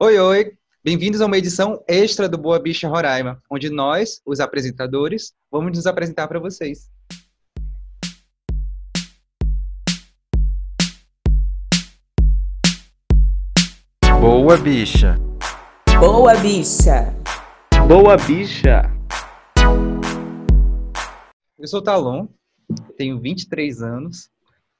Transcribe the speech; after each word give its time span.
Oi, 0.00 0.16
oi! 0.16 0.52
Bem-vindos 0.84 1.20
a 1.20 1.26
uma 1.26 1.36
edição 1.36 1.82
extra 1.88 2.28
do 2.28 2.38
Boa 2.38 2.60
Bicha 2.60 2.86
Roraima, 2.86 3.42
onde 3.50 3.68
nós, 3.68 4.22
os 4.24 4.38
apresentadores, 4.38 5.34
vamos 5.50 5.76
nos 5.76 5.86
apresentar 5.88 6.28
para 6.28 6.38
vocês. 6.38 6.88
Boa 14.20 14.56
bicha. 14.56 15.18
Boa 15.98 16.36
bicha. 16.36 17.12
Boa 17.88 18.16
bicha. 18.18 18.82
Eu 21.58 21.66
sou 21.66 21.80
o 21.80 21.82
Talon, 21.82 22.28
tenho 22.96 23.20
23 23.20 23.82
anos. 23.82 24.30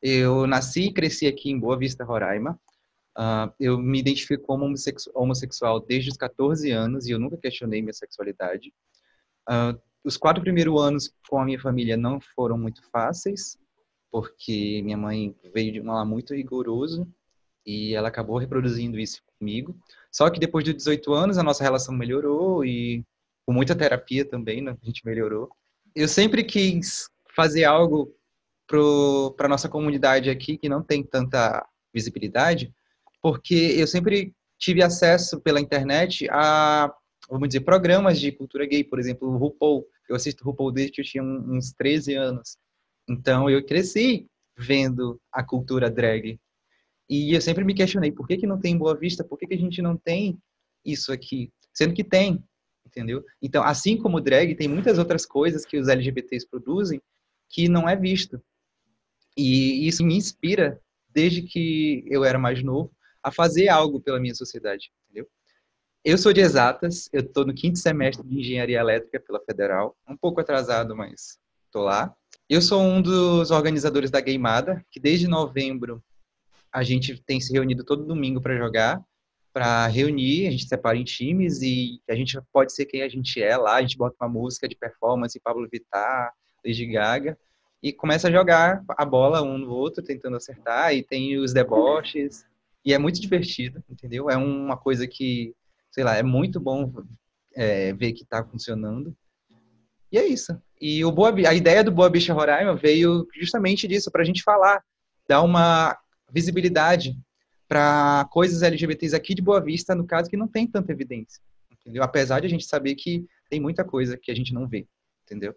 Eu 0.01 0.47
nasci 0.47 0.83
e 0.83 0.93
cresci 0.93 1.27
aqui 1.27 1.51
em 1.51 1.59
Boa 1.59 1.77
Vista, 1.77 2.05
Roraima. 2.05 2.57
Uh, 3.19 3.53
eu 3.59 3.77
me 3.77 3.99
identifico 3.99 4.45
como 4.45 4.73
homossexual 5.13 5.81
desde 5.81 6.11
os 6.11 6.17
14 6.17 6.71
anos 6.71 7.07
e 7.07 7.11
eu 7.11 7.19
nunca 7.19 7.37
questionei 7.37 7.83
minha 7.83 7.93
sexualidade. 7.93 8.73
Uh, 9.51 9.77
os 10.05 10.17
quatro 10.17 10.41
primeiros 10.41 10.81
anos 10.81 11.13
com 11.29 11.41
a 11.41 11.45
minha 11.45 11.61
família 11.61 11.97
não 11.97 12.21
foram 12.21 12.57
muito 12.57 12.81
fáceis, 12.93 13.59
porque 14.09 14.81
minha 14.85 14.97
mãe 14.97 15.35
veio 15.53 15.73
de 15.73 15.81
um 15.81 15.87
lar 15.87 16.07
muito 16.07 16.33
rigoroso 16.33 17.13
e 17.67 17.93
ela 17.93 18.07
acabou 18.07 18.39
reproduzindo 18.39 18.99
isso 19.01 19.21
comigo. 19.37 19.77
Só 20.13 20.31
que 20.31 20.39
depois 20.39 20.65
de 20.65 20.73
18 20.73 21.13
anos 21.13 21.39
a 21.39 21.43
nossa 21.43 21.65
relação 21.65 21.95
melhorou 21.95 22.65
e 22.65 23.05
com 23.45 23.53
muita 23.53 23.75
terapia 23.75 24.25
também, 24.25 24.63
né, 24.63 24.77
a 24.81 24.87
gente 24.87 25.05
melhorou. 25.05 25.51
Eu 25.93 26.07
sempre 26.07 26.45
quis 26.45 27.09
fazer 27.35 27.65
algo 27.65 28.15
para 29.37 29.49
nossa 29.49 29.69
comunidade 29.69 30.31
aqui 30.31 30.57
que 30.57 30.69
não 30.69 30.83
tem 30.83 31.03
tanta 31.03 31.67
visibilidade, 31.93 32.73
porque 33.29 33.75
eu 33.77 33.87
sempre 33.87 34.35
tive 34.59 34.83
acesso 34.83 35.39
pela 35.39 35.61
internet 35.61 36.27
a, 36.31 36.91
vamos 37.29 37.49
dizer, 37.49 37.61
programas 37.61 38.19
de 38.19 38.33
cultura 38.33 38.65
gay, 38.65 38.83
por 38.83 38.99
exemplo, 38.99 39.29
o 39.29 39.37
RuPaul. 39.37 39.87
Eu 40.09 40.17
assisto 40.17 40.43
RuPaul 40.43 40.73
desde 40.73 40.93
que 40.93 41.03
eu 41.03 41.05
tinha 41.05 41.23
uns 41.23 41.71
13 41.73 42.15
anos. 42.15 42.57
Então, 43.07 43.51
eu 43.51 43.63
cresci 43.67 44.27
vendo 44.57 45.21
a 45.31 45.45
cultura 45.45 45.91
drag. 45.91 46.41
E 47.07 47.35
eu 47.35 47.41
sempre 47.43 47.65
me 47.65 47.75
questionei, 47.75 48.11
por 48.11 48.27
que, 48.27 48.39
que 48.39 48.47
não 48.47 48.59
tem 48.59 48.79
Boa 48.79 48.97
Vista? 48.97 49.23
Por 49.23 49.39
que, 49.39 49.47
que 49.47 49.55
a 49.55 49.59
gente 49.59 49.83
não 49.83 49.95
tem 49.95 50.39
isso 50.83 51.13
aqui? 51.13 51.53
Sendo 51.75 51.93
que 51.93 52.03
tem, 52.03 52.43
entendeu? 52.87 53.23
Então, 53.43 53.63
assim 53.63 53.99
como 53.99 54.23
drag, 54.23 54.55
tem 54.55 54.69
muitas 54.69 54.97
outras 54.97 55.27
coisas 55.27 55.67
que 55.67 55.77
os 55.77 55.89
LGBTs 55.89 56.49
produzem 56.49 56.99
que 57.47 57.69
não 57.69 57.87
é 57.87 57.95
visto. 57.95 58.41
E 59.37 59.87
isso 59.87 60.03
me 60.03 60.17
inspira, 60.17 60.81
desde 61.11 61.43
que 61.43 62.05
eu 62.07 62.25
era 62.25 62.39
mais 62.39 62.63
novo, 62.63 62.91
a 63.29 63.33
fazer 63.33 63.69
algo 63.69 64.01
pela 64.01 64.21
minha 64.21 64.35
sociedade, 64.35 64.91
entendeu? 65.05 65.29
Eu 66.05 66.17
sou 66.17 66.33
de 66.33 66.41
exatas, 66.41 67.09
eu 67.13 67.21
estou 67.21 67.45
no 67.45 67.55
quinto 67.55 67.79
semestre 67.79 68.27
de 68.27 68.39
engenharia 68.39 68.81
elétrica 68.81 69.21
pela 69.21 69.41
Federal, 69.41 69.97
um 70.09 70.17
pouco 70.17 70.41
atrasado, 70.41 70.97
mas 70.97 71.39
estou 71.67 71.83
lá. 71.83 72.15
Eu 72.49 72.63
sou 72.63 72.81
um 72.81 73.03
dos 73.03 73.51
organizadores 73.51 74.11
da 74.11 74.21
Gameada, 74.21 74.85
que 74.91 74.99
desde 74.99 75.29
novembro 75.29 76.03
a 76.73 76.83
gente 76.83 77.23
tem 77.23 77.41
se 77.41 77.53
reunido 77.53 77.85
todo 77.85 78.07
domingo 78.07 78.41
para 78.41 78.57
jogar, 78.57 79.03
para 79.53 79.87
reunir, 79.87 80.47
a 80.47 80.51
gente 80.51 80.69
separa 80.69 80.97
em 80.97 81.05
times 81.05 81.61
e 81.63 82.01
a 82.09 82.15
gente 82.15 82.39
pode 82.53 82.73
ser 82.73 82.87
quem 82.87 83.03
a 83.03 83.09
gente 83.09 83.43
é 83.43 83.57
lá, 83.57 83.75
a 83.75 83.83
gente 83.83 83.99
bota 83.99 84.17
uma 84.21 84.29
música 84.29 84.69
de 84.69 84.77
performance, 84.77 85.41
Pablo 85.41 85.69
Vittar, 85.71 86.33
Lady 86.65 86.87
Gaga, 86.87 87.39
e 87.83 87.93
começa 87.93 88.29
a 88.29 88.33
jogar 88.33 88.83
a 88.89 89.05
bola 89.05 89.43
um 89.43 89.59
no 89.59 89.71
outro, 89.71 90.03
tentando 90.03 90.37
acertar, 90.37 90.95
e 90.95 91.03
tem 91.03 91.37
os 91.37 91.53
deboches, 91.53 92.45
e 92.89 92.95
é 92.95 92.97
muito 92.97 93.21
divertido, 93.21 93.85
entendeu? 93.87 94.31
É 94.31 94.37
uma 94.39 94.75
coisa 94.75 95.07
que, 95.07 95.55
sei 95.91 96.03
lá, 96.03 96.17
é 96.17 96.23
muito 96.23 96.59
bom 96.59 96.91
é, 97.55 97.93
ver 97.93 98.15
que 98.15 98.23
está 98.23 98.43
funcionando. 98.43 99.15
E 100.11 100.17
é 100.17 100.27
isso. 100.27 100.59
E 100.81 101.05
o 101.05 101.13
Boa, 101.13 101.35
a 101.47 101.53
ideia 101.53 101.85
do 101.85 101.93
Boa 101.93 102.09
Bicha 102.09 102.33
Roraima 102.33 102.75
veio 102.75 103.29
justamente 103.39 103.87
disso, 103.87 104.11
para 104.11 104.23
a 104.23 104.25
gente 104.25 104.43
falar, 104.43 104.83
dar 105.29 105.43
uma 105.43 105.99
visibilidade 106.33 107.15
para 107.69 108.27
coisas 108.31 108.63
LGBTs 108.63 109.15
aqui 109.15 109.35
de 109.35 109.43
Boa 109.43 109.61
Vista, 109.61 109.95
no 109.95 110.07
caso 110.07 110.31
que 110.31 110.37
não 110.39 110.49
tem 110.49 110.67
tanta 110.67 110.91
evidência, 110.91 111.43
entendeu? 111.71 112.03
Apesar 112.03 112.41
de 112.41 112.47
a 112.47 112.51
gente 112.51 112.65
saber 112.65 112.95
que 112.95 113.27
tem 113.51 113.61
muita 113.61 113.85
coisa 113.85 114.17
que 114.17 114.31
a 114.31 114.35
gente 114.35 114.55
não 114.55 114.67
vê, 114.67 114.89
entendeu? 115.27 115.55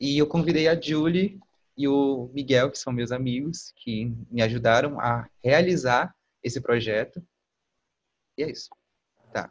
E 0.00 0.16
eu 0.16 0.26
convidei 0.26 0.66
a 0.66 0.80
Julie 0.80 1.38
e 1.76 1.86
o 1.86 2.30
Miguel, 2.32 2.70
que 2.70 2.78
são 2.78 2.92
meus 2.92 3.12
amigos, 3.12 3.72
que 3.76 4.12
me 4.30 4.42
ajudaram 4.42 4.98
a 4.98 5.28
realizar 5.44 6.14
esse 6.42 6.60
projeto. 6.60 7.22
E 8.38 8.42
é 8.42 8.50
isso. 8.50 8.70
Tá. 9.32 9.50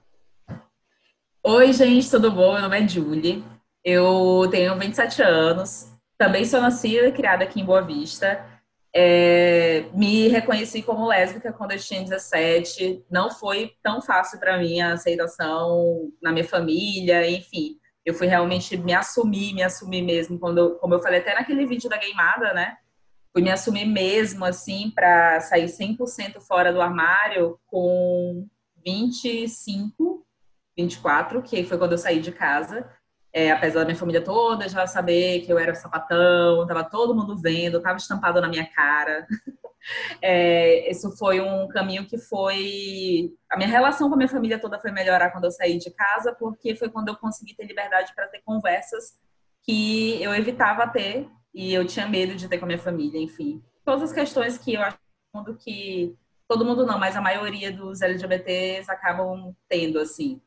Oi, 1.43 1.71
gente, 1.71 2.09
tudo 2.09 2.31
bom? 2.31 2.53
Meu 2.53 2.63
nome 2.63 2.79
é 2.79 2.87
Julie. 2.87 3.43
Eu 3.83 4.47
tenho 4.49 4.77
27 4.77 5.21
anos. 5.21 5.91
Também 6.17 6.45
sou 6.45 6.61
nascida 6.61 7.07
e 7.07 7.11
criada 7.11 7.43
aqui 7.43 7.61
em 7.61 7.65
Boa 7.65 7.81
Vista. 7.81 8.43
É, 8.97 9.85
me 9.93 10.29
reconheci 10.29 10.81
como 10.81 11.07
lésbica 11.07 11.53
quando 11.53 11.73
eu 11.73 11.79
tinha 11.79 12.01
17. 12.01 13.05
Não 13.11 13.29
foi 13.29 13.73
tão 13.83 14.01
fácil 14.01 14.39
para 14.39 14.57
mim 14.57 14.79
a 14.79 14.93
aceitação 14.93 16.11
na 16.21 16.31
minha 16.31 16.47
família, 16.47 17.29
enfim 17.29 17.79
eu 18.05 18.13
fui 18.13 18.27
realmente 18.27 18.77
me 18.77 18.93
assumir, 18.93 19.53
me 19.53 19.63
assumir 19.63 20.03
mesmo, 20.03 20.39
quando, 20.39 20.77
como 20.77 20.93
eu 20.93 21.01
falei 21.01 21.19
até 21.19 21.33
naquele 21.33 21.65
vídeo 21.65 21.89
da 21.89 21.97
gameada, 21.97 22.53
né? 22.53 22.77
Fui 23.33 23.41
me 23.41 23.49
assumir 23.49 23.85
mesmo, 23.85 24.45
assim, 24.45 24.91
para 24.91 25.41
sair 25.41 25.65
100% 25.65 26.39
fora 26.41 26.71
do 26.71 26.81
armário 26.81 27.59
com 27.65 28.47
25, 28.85 30.25
24, 30.77 31.41
que 31.41 31.63
foi 31.63 31.77
quando 31.77 31.93
eu 31.93 31.97
saí 31.97 32.19
de 32.19 32.31
casa. 32.31 32.87
É, 33.33 33.51
apesar 33.51 33.79
da 33.79 33.85
minha 33.85 33.97
família 33.97 34.23
toda 34.23 34.69
já 34.69 34.87
saber 34.87 35.41
que 35.41 35.51
eu 35.51 35.59
era 35.59 35.75
sapatão, 35.75 36.65
tava 36.65 36.83
todo 36.85 37.13
mundo 37.13 37.35
vendo, 37.35 37.81
tava 37.81 37.97
estampado 37.97 38.39
na 38.39 38.47
minha 38.47 38.65
cara. 38.65 39.27
É, 40.21 40.89
isso 40.89 41.15
foi 41.17 41.39
um 41.41 41.67
caminho 41.67 42.05
que 42.05 42.17
foi. 42.17 43.33
A 43.49 43.57
minha 43.57 43.69
relação 43.69 44.07
com 44.07 44.15
a 44.15 44.17
minha 44.17 44.29
família 44.29 44.59
toda 44.59 44.79
foi 44.79 44.91
melhorar 44.91 45.31
quando 45.31 45.45
eu 45.45 45.51
saí 45.51 45.77
de 45.77 45.91
casa, 45.91 46.33
porque 46.33 46.75
foi 46.75 46.89
quando 46.89 47.09
eu 47.09 47.15
consegui 47.15 47.55
ter 47.55 47.65
liberdade 47.65 48.13
para 48.15 48.27
ter 48.27 48.41
conversas 48.43 49.13
que 49.63 50.21
eu 50.21 50.33
evitava 50.33 50.87
ter 50.87 51.27
e 51.53 51.73
eu 51.73 51.85
tinha 51.85 52.07
medo 52.07 52.35
de 52.35 52.47
ter 52.47 52.57
com 52.57 52.65
a 52.65 52.67
minha 52.67 52.79
família, 52.79 53.19
enfim. 53.19 53.63
Todas 53.83 54.03
as 54.03 54.13
questões 54.13 54.57
que 54.57 54.73
eu 54.73 54.81
acho 54.81 54.97
que. 55.59 56.15
Todo 56.47 56.65
mundo 56.65 56.85
não, 56.85 56.99
mas 56.99 57.15
a 57.15 57.21
maioria 57.21 57.71
dos 57.71 58.01
LGBTs 58.01 58.91
acabam 58.91 59.55
tendo, 59.67 59.99
assim. 59.99 60.39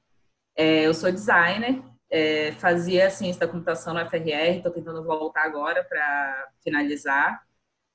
É, 0.56 0.86
eu 0.86 0.94
sou 0.94 1.10
designer, 1.10 1.82
é, 2.10 2.52
fazia 2.52 3.10
ciência 3.10 3.40
da 3.40 3.52
computação 3.52 3.94
na 3.94 4.08
FRR, 4.08 4.56
estou 4.56 4.72
tentando 4.72 5.04
voltar 5.04 5.44
agora 5.44 5.82
para 5.84 6.50
finalizar. 6.62 7.42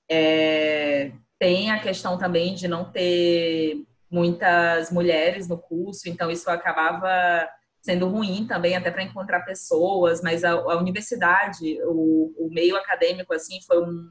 É, 0.10 1.12
tem 1.44 1.72
a 1.72 1.80
questão 1.82 2.18
também 2.18 2.54
de 2.54 2.70
não 2.70 2.86
ter 2.86 3.84
muitas 4.10 4.90
mulheres 4.90 5.46
no 5.46 5.58
curso, 5.58 6.08
então 6.08 6.32
isso 6.32 6.50
acabava 6.50 7.46
sendo 7.82 8.08
ruim 8.08 8.48
também 8.48 8.78
até 8.78 8.90
para 8.90 9.04
encontrar 9.04 9.42
pessoas, 9.42 10.22
mas 10.22 10.46
a, 10.46 10.52
a 10.52 10.78
universidade, 10.78 11.78
o, 11.84 12.34
o, 12.38 12.50
meio 12.50 12.78
acadêmico 12.78 13.34
assim 13.34 13.60
foi 13.68 13.84
um, 13.84 14.10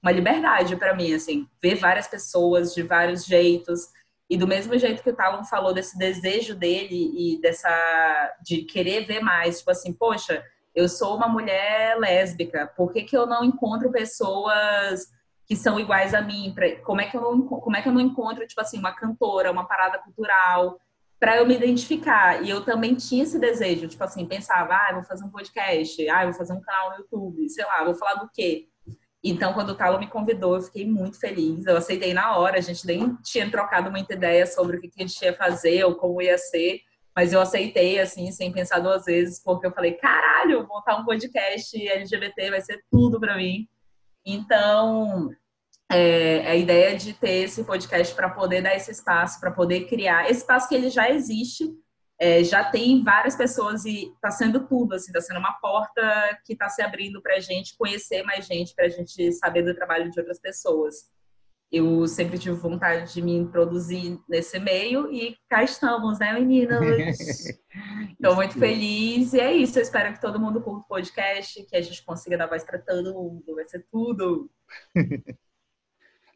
uma 0.00 0.12
liberdade 0.12 0.76
para 0.76 0.94
mim, 0.94 1.12
assim, 1.12 1.48
ver 1.60 1.74
várias 1.74 2.06
pessoas 2.06 2.72
de 2.72 2.84
vários 2.84 3.24
jeitos 3.24 3.88
e 4.30 4.36
do 4.36 4.46
mesmo 4.46 4.78
jeito 4.78 5.02
que 5.02 5.10
o 5.10 5.16
Talon 5.16 5.42
falou 5.42 5.74
desse 5.74 5.98
desejo 5.98 6.54
dele 6.54 7.10
e 7.16 7.40
dessa 7.40 8.36
de 8.40 8.58
querer 8.58 9.04
ver 9.04 9.18
mais, 9.18 9.58
tipo 9.58 9.72
assim, 9.72 9.92
poxa, 9.92 10.44
eu 10.76 10.88
sou 10.88 11.16
uma 11.16 11.26
mulher 11.26 11.98
lésbica, 11.98 12.72
por 12.76 12.92
que, 12.92 13.02
que 13.02 13.16
eu 13.16 13.26
não 13.26 13.42
encontro 13.42 13.90
pessoas 13.90 15.08
que 15.48 15.56
são 15.56 15.80
iguais 15.80 16.12
a 16.12 16.20
mim, 16.20 16.52
pra, 16.54 16.76
como, 16.80 17.00
é 17.00 17.06
que 17.06 17.16
eu 17.16 17.22
não, 17.22 17.42
como 17.42 17.74
é 17.74 17.80
que 17.80 17.88
eu 17.88 17.92
não 17.92 18.02
encontro, 18.02 18.46
tipo 18.46 18.60
assim, 18.60 18.78
uma 18.78 18.92
cantora, 18.92 19.50
uma 19.50 19.66
parada 19.66 19.98
cultural, 19.98 20.78
para 21.18 21.38
eu 21.38 21.46
me 21.46 21.56
identificar. 21.56 22.44
E 22.44 22.50
eu 22.50 22.62
também 22.62 22.94
tinha 22.94 23.22
esse 23.22 23.38
desejo, 23.38 23.88
tipo 23.88 24.04
assim, 24.04 24.26
pensava, 24.26 24.74
ah, 24.74 24.92
vou 24.92 25.04
fazer 25.04 25.24
um 25.24 25.30
podcast, 25.30 26.06
ah, 26.10 26.24
vou 26.24 26.34
fazer 26.34 26.52
um 26.52 26.60
canal 26.60 26.90
no 26.90 26.96
YouTube, 26.98 27.48
sei 27.48 27.64
lá, 27.64 27.82
vou 27.82 27.94
falar 27.94 28.14
do 28.16 28.28
quê? 28.30 28.68
Então, 29.24 29.54
quando 29.54 29.70
o 29.70 29.74
Talo 29.74 29.98
me 29.98 30.06
convidou, 30.06 30.54
eu 30.54 30.62
fiquei 30.62 30.86
muito 30.86 31.18
feliz. 31.18 31.66
Eu 31.66 31.78
aceitei 31.78 32.12
na 32.12 32.36
hora, 32.36 32.58
a 32.58 32.60
gente 32.60 32.86
nem 32.86 33.16
tinha 33.24 33.50
trocado 33.50 33.90
muita 33.90 34.12
ideia 34.12 34.46
sobre 34.46 34.76
o 34.76 34.80
que 34.80 34.90
a 34.96 35.00
gente 35.00 35.20
ia 35.24 35.34
fazer 35.34 35.82
ou 35.84 35.96
como 35.96 36.20
ia 36.20 36.36
ser, 36.36 36.82
mas 37.16 37.32
eu 37.32 37.40
aceitei, 37.40 37.98
assim, 37.98 38.30
sem 38.30 38.52
pensar 38.52 38.78
duas 38.80 39.06
vezes, 39.06 39.42
porque 39.42 39.66
eu 39.66 39.72
falei, 39.72 39.94
caralho, 39.94 40.68
montar 40.68 40.96
um 40.96 41.04
podcast 41.04 41.76
LGBT 41.88 42.50
vai 42.50 42.60
ser 42.60 42.84
tudo 42.92 43.18
para 43.18 43.36
mim. 43.36 43.66
Então, 44.24 45.30
é, 45.90 46.46
a 46.46 46.54
ideia 46.54 46.96
de 46.96 47.12
ter 47.14 47.44
esse 47.44 47.64
podcast 47.64 48.14
para 48.14 48.28
poder 48.28 48.62
dar 48.62 48.76
esse 48.76 48.90
espaço, 48.90 49.40
para 49.40 49.50
poder 49.50 49.86
criar 49.86 50.30
esse 50.30 50.40
espaço 50.40 50.68
que 50.68 50.74
ele 50.74 50.90
já 50.90 51.10
existe, 51.10 51.64
é, 52.20 52.42
já 52.42 52.64
tem 52.64 53.02
várias 53.02 53.36
pessoas 53.36 53.84
e 53.84 54.12
está 54.12 54.30
sendo 54.30 54.66
tudo, 54.66 54.94
assim, 54.94 55.06
está 55.06 55.20
sendo 55.20 55.38
uma 55.38 55.52
porta 55.60 56.02
que 56.44 56.52
está 56.52 56.68
se 56.68 56.82
abrindo 56.82 57.22
para 57.22 57.36
a 57.36 57.40
gente 57.40 57.76
conhecer 57.76 58.22
mais 58.24 58.44
gente, 58.44 58.74
para 58.74 58.86
a 58.86 58.88
gente 58.88 59.32
saber 59.32 59.62
do 59.62 59.74
trabalho 59.74 60.10
de 60.10 60.18
outras 60.18 60.40
pessoas. 60.40 61.10
eu 61.70 62.06
sempre 62.08 62.38
tive 62.38 62.56
vontade 62.56 63.14
de 63.14 63.22
me 63.22 63.36
introduzir 63.36 64.18
nesse 64.28 64.58
meio 64.58 65.12
e 65.12 65.36
cá 65.48 65.62
estamos, 65.62 66.18
né, 66.18 66.32
meninas? 66.32 67.18
Estou 68.12 68.34
muito 68.34 68.58
feliz 68.58 69.32
e 69.34 69.40
é 69.40 69.52
isso. 69.52 69.78
Eu 69.78 69.82
espero 69.82 70.12
que 70.12 70.20
todo 70.20 70.40
mundo 70.40 70.60
curta 70.60 70.84
o 70.84 70.88
podcast, 70.88 71.62
que 71.66 71.76
a 71.76 71.82
gente 71.82 72.04
consiga 72.04 72.38
dar 72.38 72.46
voz 72.46 72.64
para 72.64 72.78
todo 72.78 73.14
mundo. 73.14 73.54
Vai 73.54 73.68
ser 73.68 73.86
tudo. 73.90 74.50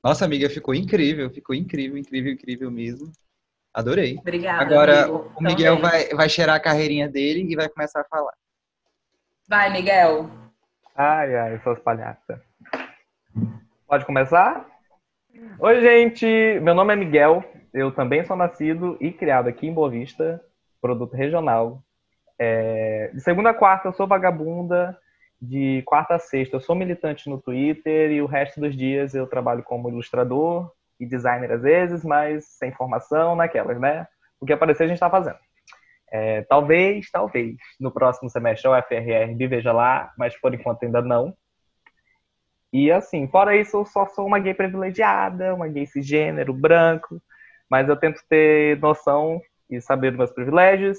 Nossa, 0.02 0.24
amiga, 0.24 0.50
ficou 0.50 0.74
incrível, 0.74 1.30
ficou 1.30 1.54
incrível, 1.54 1.96
incrível, 1.96 2.32
incrível 2.32 2.70
mesmo. 2.70 3.12
Adorei. 3.72 4.18
Obrigada. 4.18 4.62
Agora 4.62 5.04
amigo. 5.04 5.32
o 5.36 5.42
Miguel 5.42 5.80
vai, 5.80 6.08
vai 6.08 6.28
cheirar 6.28 6.56
a 6.56 6.60
carreirinha 6.60 7.08
dele 7.08 7.46
e 7.48 7.54
vai 7.54 7.68
começar 7.68 8.00
a 8.00 8.04
falar. 8.04 8.34
Vai, 9.48 9.72
Miguel. 9.72 10.28
Ai, 10.96 11.34
ai, 11.36 11.60
suas 11.62 11.78
palhaças. 11.78 12.40
Pode 13.86 14.04
começar? 14.04 14.66
Oi, 15.58 15.80
gente. 15.80 16.26
Meu 16.60 16.74
nome 16.74 16.92
é 16.92 16.96
Miguel. 16.96 17.44
Eu 17.72 17.92
também 17.92 18.24
sou 18.24 18.36
nascido 18.36 18.98
e 19.00 19.12
criado 19.12 19.48
aqui 19.48 19.66
em 19.66 19.72
Boa 19.72 19.88
Vista, 19.88 20.44
produto 20.80 21.14
regional. 21.14 21.82
É, 22.38 23.10
De 23.14 23.20
segunda 23.20 23.50
a 23.50 23.54
quarta 23.54 23.88
eu 23.88 23.92
sou 23.92 24.06
vagabunda. 24.06 24.98
De 25.44 25.82
quarta 25.82 26.14
a 26.14 26.18
sexta 26.20 26.54
eu 26.54 26.60
sou 26.60 26.76
militante 26.76 27.28
no 27.28 27.36
Twitter 27.36 28.12
e 28.12 28.22
o 28.22 28.26
resto 28.26 28.60
dos 28.60 28.76
dias 28.76 29.12
eu 29.12 29.26
trabalho 29.26 29.64
como 29.64 29.88
ilustrador 29.88 30.70
e 31.00 31.04
designer 31.04 31.50
às 31.50 31.62
vezes, 31.62 32.04
mas 32.04 32.44
sem 32.44 32.70
formação 32.70 33.34
naquelas, 33.34 33.80
né? 33.80 34.06
O 34.40 34.46
que 34.46 34.52
aparecer 34.52 34.84
a 34.84 34.86
gente 34.86 34.98
está 34.98 35.10
fazendo. 35.10 35.38
É, 36.12 36.42
talvez, 36.42 37.10
talvez, 37.10 37.56
no 37.80 37.90
próximo 37.90 38.30
semestre 38.30 38.68
o 38.68 38.82
FRR 38.82 39.34
me 39.34 39.48
veja 39.48 39.72
lá, 39.72 40.12
mas 40.16 40.40
por 40.40 40.54
enquanto 40.54 40.84
ainda 40.84 41.02
não. 41.02 41.34
E 42.72 42.92
assim, 42.92 43.26
fora 43.26 43.56
isso, 43.56 43.78
eu 43.78 43.84
só 43.84 44.06
sou 44.06 44.24
uma 44.24 44.38
gay 44.38 44.54
privilegiada, 44.54 45.56
uma 45.56 45.66
gay 45.66 45.86
cisgênero, 45.86 46.54
branco, 46.54 47.20
mas 47.68 47.88
eu 47.88 47.96
tento 47.96 48.22
ter 48.28 48.78
noção 48.78 49.42
e 49.68 49.80
saber 49.80 50.12
dos 50.12 50.18
meus 50.18 50.30
privilégios. 50.30 50.98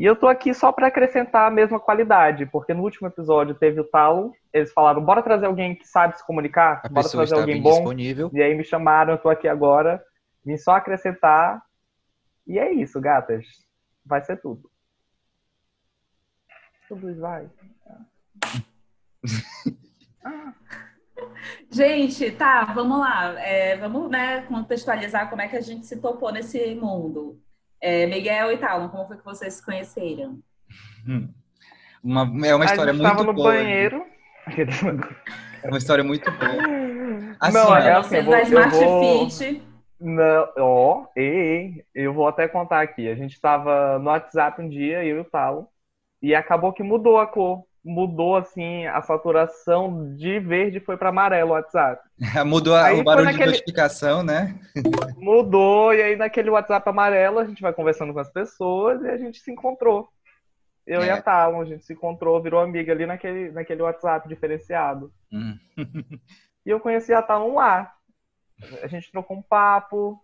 E 0.00 0.04
eu 0.06 0.16
tô 0.16 0.26
aqui 0.28 0.54
só 0.54 0.72
para 0.72 0.86
acrescentar 0.86 1.46
a 1.46 1.50
mesma 1.50 1.78
qualidade, 1.78 2.46
porque 2.46 2.72
no 2.72 2.82
último 2.82 3.06
episódio 3.06 3.54
teve 3.54 3.80
o 3.80 3.84
Talo, 3.84 4.32
eles 4.50 4.72
falaram, 4.72 5.04
bora 5.04 5.22
trazer 5.22 5.44
alguém 5.44 5.74
que 5.74 5.86
sabe 5.86 6.16
se 6.16 6.26
comunicar, 6.26 6.80
A 6.82 6.88
bora 6.88 7.06
trazer 7.06 7.34
alguém 7.34 7.60
bom. 7.60 7.92
E 7.92 8.42
aí 8.42 8.54
me 8.54 8.64
chamaram, 8.64 9.12
eu 9.12 9.18
tô 9.18 9.28
aqui 9.28 9.46
agora, 9.46 10.02
vim 10.42 10.56
só 10.56 10.72
acrescentar. 10.72 11.62
E 12.46 12.58
é 12.58 12.72
isso, 12.72 12.98
gatas. 12.98 13.44
Vai 14.02 14.22
ser 14.22 14.40
tudo. 14.40 14.70
Tudo 16.88 17.14
vai. 17.20 17.50
Gente, 21.70 22.30
tá, 22.30 22.64
vamos 22.72 23.00
lá. 23.00 23.38
É, 23.38 23.76
vamos 23.76 24.10
né, 24.10 24.40
contextualizar 24.46 25.28
como 25.28 25.42
é 25.42 25.48
que 25.48 25.58
a 25.58 25.60
gente 25.60 25.84
se 25.84 26.00
topou 26.00 26.32
nesse 26.32 26.74
mundo. 26.74 27.38
É, 27.80 28.06
Miguel 28.06 28.52
e 28.52 28.58
Talon, 28.58 28.88
como 28.88 29.06
foi 29.06 29.16
que 29.16 29.24
vocês 29.24 29.54
se 29.54 29.64
conheceram? 29.64 30.38
Uma, 32.02 32.22
é 32.46 32.54
uma 32.54 32.64
história 32.64 32.90
a 32.92 32.94
gente 32.94 33.02
muito 33.02 33.16
tava 33.16 33.24
no 33.24 33.32
boa. 33.32 33.52
banheiro. 33.52 34.04
É 35.62 35.68
uma 35.68 35.78
história 35.78 36.02
muito 36.04 36.30
boa. 36.30 37.36
Assim, 37.38 37.54
Não, 37.54 37.68
ó, 37.68 37.76
é 37.76 37.92
assim, 37.92 38.16
eu 38.16 38.24
vou- 38.24 38.32
da 38.32 38.40
eu 38.40 38.44
Smart 38.44 38.76
vou- 38.76 39.30
Fit. 39.30 39.62
Não, 40.00 40.48
ó, 40.58 41.06
ei, 41.14 41.24
ei, 41.26 41.84
eu 41.94 42.14
vou 42.14 42.26
até 42.26 42.48
contar 42.48 42.80
aqui. 42.80 43.06
A 43.08 43.14
gente 43.14 43.38
tava 43.40 43.98
no 43.98 44.06
WhatsApp 44.08 44.60
um 44.62 44.68
dia, 44.68 45.04
eu 45.04 45.18
e 45.18 45.20
o 45.20 45.24
Talo, 45.24 45.68
e 46.22 46.34
acabou 46.34 46.72
que 46.72 46.82
mudou 46.82 47.18
a 47.18 47.26
cor. 47.26 47.64
Mudou, 47.82 48.36
assim, 48.36 48.86
a 48.86 49.00
saturação 49.00 50.14
de 50.14 50.38
verde 50.38 50.80
foi 50.80 50.96
para 50.98 51.08
amarelo 51.08 51.50
o 51.50 51.54
WhatsApp. 51.54 52.02
mudou 52.46 52.74
Aí 52.76 53.00
o 53.00 53.04
barulho 53.04 53.26
de 53.28 53.32
naquele- 53.32 53.52
notificação, 53.52 54.22
né? 54.22 54.58
Mudou, 55.16 55.94
e 55.94 56.02
aí 56.02 56.16
naquele 56.16 56.50
WhatsApp 56.50 56.86
amarelo 56.88 57.38
a 57.38 57.44
gente 57.44 57.62
vai 57.62 57.72
conversando 57.72 58.12
com 58.12 58.20
as 58.20 58.30
pessoas 58.30 59.02
e 59.02 59.08
a 59.08 59.16
gente 59.16 59.38
se 59.40 59.50
encontrou. 59.50 60.08
Eu 60.86 61.02
e 61.04 61.08
É. 61.08 61.12
a 61.12 61.22
Talon, 61.22 61.60
a 61.62 61.64
gente 61.64 61.84
se 61.84 61.92
encontrou, 61.92 62.42
virou 62.42 62.60
amiga 62.60 62.92
ali 62.92 63.06
naquele, 63.06 63.50
naquele 63.52 63.82
WhatsApp 63.82 64.28
diferenciado. 64.28 65.12
Hum. 65.32 65.56
E 66.66 66.68
eu 66.68 66.78
conheci 66.78 67.10
a 67.14 67.22
Talon 67.22 67.54
lá. 67.54 67.90
A 68.82 68.86
gente 68.86 69.10
trocou 69.10 69.34
um 69.38 69.40
papo, 69.42 70.20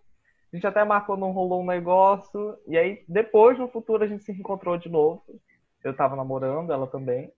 a 0.53 0.55
gente 0.55 0.67
até 0.67 0.83
marcou, 0.83 1.17
não 1.17 1.31
rolou 1.31 1.63
um 1.63 1.65
negócio. 1.65 2.55
E 2.67 2.77
aí, 2.77 3.03
depois, 3.09 3.57
no 3.57 3.67
futuro, 3.67 4.03
a 4.03 4.07
gente 4.07 4.23
se 4.23 4.31
reencontrou 4.31 4.77
de 4.77 4.87
novo. 4.87 5.23
Eu 5.83 5.95
tava 5.95 6.15
namorando, 6.15 6.71
ela 6.71 6.85
também. 6.85 7.31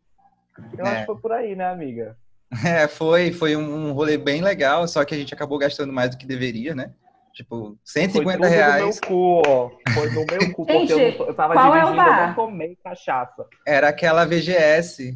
Eu 0.78 0.86
É. 0.86 0.90
acho 0.90 1.00
que 1.02 1.06
foi 1.08 1.18
por 1.18 1.32
aí, 1.32 1.56
né, 1.56 1.70
amiga? 1.70 2.18
É, 2.66 2.88
foi, 2.88 3.32
foi 3.32 3.56
um, 3.56 3.90
um 3.90 3.92
rolê 3.94 4.18
bem 4.18 4.42
legal, 4.42 4.88
só 4.88 5.06
que 5.06 5.14
a 5.14 5.18
gente 5.18 5.34
acabou 5.34 5.60
gastando 5.60 5.94
mais 5.94 6.10
do 6.10 6.18
que 6.18 6.26
deveria, 6.26 6.74
né? 6.74 6.94
Tipo, 7.32 7.68
Foi 7.68 7.78
150 7.86 8.38
tudo 8.40 8.50
reais. 8.50 8.82
no 8.82 8.90
meu 8.90 9.02
cu, 9.08 9.42
ó. 9.46 9.70
Foi 9.94 10.10
no 10.10 10.26
meu 10.26 10.52
cu, 10.52 10.66
porque 10.66 10.92
eu, 10.94 11.00
não, 11.00 11.28
eu 11.28 11.34
tava 11.36 11.54
qual 11.54 11.76
é 11.76 11.84
o 11.84 11.88
dirigindo, 11.90 12.02
eu 12.02 12.06
bar? 12.06 12.28
não 12.28 12.34
tomei 12.34 12.76
cachaça. 12.84 13.46
Era 13.68 13.90
aquela 13.90 14.26
VGS. 14.26 15.16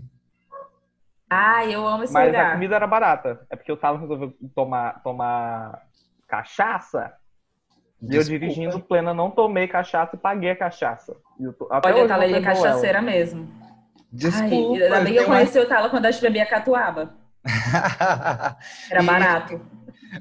Ai, 1.30 1.74
eu 1.74 1.86
amo 1.88 2.04
esse 2.04 2.14
Mas 2.14 2.26
a 2.26 2.28
lugar. 2.28 2.52
comida 2.54 2.76
era 2.76 2.86
barata. 2.86 3.48
É 3.50 3.56
porque 3.56 3.72
eu 3.72 3.78
tava 3.78 3.98
resolvendo 3.98 4.36
tomar, 4.54 5.02
tomar 5.02 5.82
cachaça. 6.28 7.12
E 8.02 8.16
eu 8.16 8.24
dirigindo 8.24 8.80
plena, 8.80 9.14
não 9.14 9.32
tomei 9.32 9.68
cachaça 9.68 10.16
e 10.16 10.20
paguei 10.20 10.52
a 10.52 10.56
cachaça. 10.56 11.16
E 11.40 11.44
eu 11.46 11.54
tô- 11.54 11.68
até 11.72 11.90
Olha, 11.90 12.04
o 12.04 12.08
não 12.08 12.22
ele 12.22 12.36
é 12.36 12.42
perdoou 12.42 12.66
ela. 12.66 12.74
cachaceira 12.74 13.02
mesmo. 13.02 13.63
Desculpa. 14.14 14.76
Ai, 14.78 14.84
ainda 14.84 15.00
bem 15.02 15.14
que 15.14 15.20
eu 15.20 15.24
tem 15.24 15.32
uma- 15.32 15.36
conheci 15.40 15.60
o 15.60 15.66
Talo 15.68 15.90
quando 15.90 16.06
a 16.06 16.12
gente 16.12 16.22
bebia 16.22 16.46
catuaba. 16.46 17.16
Era 18.90 19.02
E- 19.02 19.06
barato. 19.06 19.60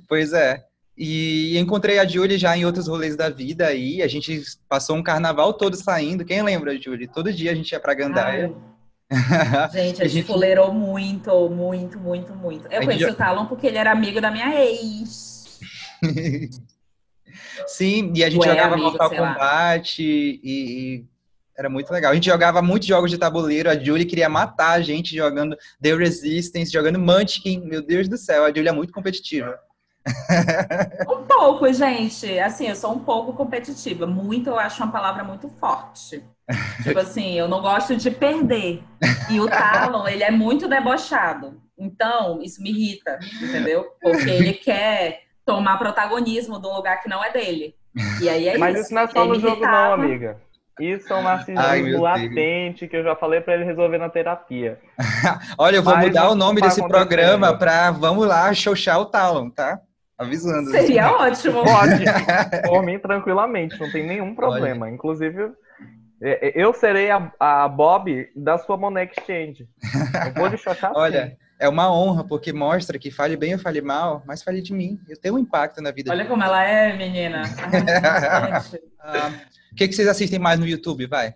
Pois 0.08 0.32
é. 0.32 0.64
E 0.96 1.58
encontrei 1.58 1.98
a 1.98 2.06
Julie 2.06 2.38
já 2.38 2.56
em 2.56 2.64
outros 2.64 2.86
rolês 2.88 3.16
da 3.16 3.28
vida 3.28 3.66
aí. 3.66 4.02
A 4.02 4.08
gente 4.08 4.42
passou 4.68 4.96
um 4.96 5.02
carnaval 5.02 5.52
todo 5.54 5.76
saindo. 5.76 6.24
Quem 6.24 6.42
lembra, 6.42 6.80
Julie? 6.80 7.06
Todo 7.08 7.32
dia 7.32 7.52
a 7.52 7.54
gente 7.54 7.72
ia 7.72 7.80
pra 7.80 7.94
Gandaia. 7.94 8.52
Ai, 9.10 9.70
gente, 9.72 10.00
a 10.02 10.04
A 10.06 10.08
gente 10.08 10.26
fuleirou 10.26 10.72
muito, 10.72 11.50
muito, 11.50 11.98
muito, 11.98 12.34
muito. 12.34 12.66
Eu 12.70 12.80
A 12.80 12.84
conheci 12.84 13.04
gente 13.04 13.12
o 13.12 13.16
Talon 13.16 13.46
porque 13.46 13.66
ele 13.66 13.76
era 13.78 13.90
amigo 13.92 14.20
da 14.20 14.30
minha 14.30 14.54
ex. 14.64 15.60
Sim, 17.66 18.12
e 18.14 18.24
a 18.24 18.30
gente 18.30 18.40
Ué, 18.42 18.48
jogava 18.48 18.74
amigo, 18.74 18.90
Mortal. 18.90 19.10
Kombat 19.10 20.02
e, 20.02 20.40
e 20.44 21.04
era 21.56 21.68
muito 21.68 21.92
legal. 21.92 22.12
A 22.12 22.14
gente 22.14 22.26
jogava 22.26 22.62
muitos 22.62 22.88
jogos 22.88 23.10
de 23.10 23.18
tabuleiro. 23.18 23.68
A 23.68 23.78
Julie 23.78 24.06
queria 24.06 24.28
matar 24.28 24.72
a 24.72 24.80
gente 24.80 25.14
jogando 25.14 25.56
The 25.80 25.94
Resistance, 25.94 26.72
jogando 26.72 26.98
Munchkin. 26.98 27.60
Meu 27.60 27.82
Deus 27.82 28.08
do 28.08 28.16
céu, 28.16 28.44
a 28.44 28.48
Julie 28.48 28.68
é 28.68 28.72
muito 28.72 28.92
competitiva. 28.92 29.58
Um 31.08 31.24
pouco, 31.24 31.72
gente. 31.72 32.38
Assim, 32.38 32.68
eu 32.68 32.76
sou 32.76 32.92
um 32.92 32.98
pouco 32.98 33.32
competitiva. 33.32 34.06
Muito, 34.06 34.50
eu 34.50 34.58
acho 34.58 34.82
uma 34.82 34.92
palavra 34.92 35.22
muito 35.24 35.48
forte. 35.60 36.22
Tipo 36.82 36.98
assim, 37.00 37.34
eu 37.34 37.48
não 37.48 37.60
gosto 37.60 37.96
de 37.96 38.10
perder. 38.10 38.82
E 39.30 39.40
o 39.40 39.48
Talon, 39.48 40.06
ele 40.08 40.22
é 40.24 40.30
muito 40.30 40.68
debochado. 40.68 41.60
Então, 41.78 42.40
isso 42.42 42.62
me 42.62 42.70
irrita, 42.70 43.18
entendeu? 43.40 43.86
Porque 44.00 44.28
ele 44.28 44.52
quer 44.58 45.22
tomar 45.44 45.78
protagonismo 45.78 46.60
de 46.60 46.66
um 46.66 46.74
lugar 46.74 47.00
que 47.00 47.08
não 47.08 47.24
é 47.24 47.32
dele. 47.32 47.74
E 48.20 48.28
aí 48.28 48.48
é 48.48 48.58
Mas 48.58 48.74
isso. 48.74 48.84
isso 48.86 48.94
não 48.94 49.02
é 49.02 49.06
só 49.08 49.20
Ele 49.24 49.28
no 49.28 49.34
jogo, 49.40 49.60
não, 49.60 49.62
irritava. 49.62 49.94
amiga. 49.94 50.40
Isso 50.80 51.12
é 51.12 51.16
um 51.16 51.22
narcisismo 51.22 52.00
latente 52.00 52.88
que 52.88 52.96
eu 52.96 53.04
já 53.04 53.14
falei 53.14 53.40
pra 53.40 53.54
ele 53.54 53.64
resolver 53.64 53.98
na 53.98 54.08
terapia. 54.08 54.78
Olha, 55.58 55.76
eu 55.76 55.82
vou 55.82 55.94
Mas 55.94 56.06
mudar 56.06 56.30
o 56.30 56.34
nome 56.34 56.60
desse 56.60 56.86
programa 56.86 57.56
pra 57.56 57.90
Vamos 57.90 58.26
lá, 58.26 58.52
xoxar 58.54 58.98
o 58.98 59.06
Talon, 59.06 59.50
tá? 59.50 59.80
Avisando. 60.16 60.70
Seria 60.70 61.10
ótimo. 61.12 61.62
Pode, 61.64 62.04
por 62.66 62.82
mim, 62.82 62.98
tranquilamente, 62.98 63.78
não 63.78 63.90
tem 63.90 64.06
nenhum 64.06 64.34
problema. 64.34 64.88
Inclusive, 64.88 65.52
é, 66.22 66.48
é, 66.48 66.52
eu 66.54 66.72
serei 66.72 67.10
a, 67.10 67.30
a 67.38 67.68
Bob 67.68 68.28
da 68.34 68.56
sua 68.58 68.76
Money 68.76 69.08
Exchange. 69.08 69.66
Eu 70.26 70.34
vou 70.34 70.46
lhe 70.46 70.56
chocar 70.56 70.92
Olha, 70.94 71.36
é 71.62 71.68
uma 71.68 71.92
honra, 71.94 72.24
porque 72.24 72.52
mostra 72.52 72.98
que 72.98 73.08
fale 73.10 73.36
bem 73.36 73.54
ou 73.54 73.58
fale 73.60 73.80
mal, 73.80 74.22
mas 74.26 74.42
fale 74.42 74.60
de 74.60 74.72
mim. 74.72 75.00
Eu 75.08 75.16
tenho 75.16 75.36
um 75.36 75.38
impacto 75.38 75.80
na 75.80 75.92
vida 75.92 76.10
Olha 76.10 76.24
de 76.24 76.28
como 76.28 76.42
ela 76.42 76.62
é, 76.64 76.96
menina. 76.96 77.44
Gente. 78.66 78.82
Ah, 78.98 79.30
O 79.70 79.74
que, 79.76 79.86
que 79.86 79.94
vocês 79.94 80.08
assistem 80.08 80.40
mais 80.40 80.58
no 80.58 80.66
YouTube? 80.66 81.06
Vai. 81.06 81.34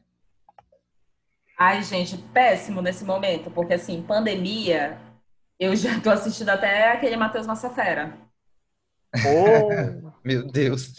Ai, 1.58 1.82
gente, 1.82 2.18
péssimo 2.34 2.82
nesse 2.82 3.02
momento, 3.04 3.50
porque 3.50 3.74
assim, 3.74 4.02
pandemia, 4.02 4.98
eu 5.58 5.74
já 5.74 5.98
tô 6.00 6.10
assistindo 6.10 6.50
até 6.50 6.92
aquele 6.92 7.16
Matheus 7.16 7.46
Massafera. 7.46 8.12
Oh, 9.24 10.10
Meu 10.22 10.44
Deus. 10.46 10.92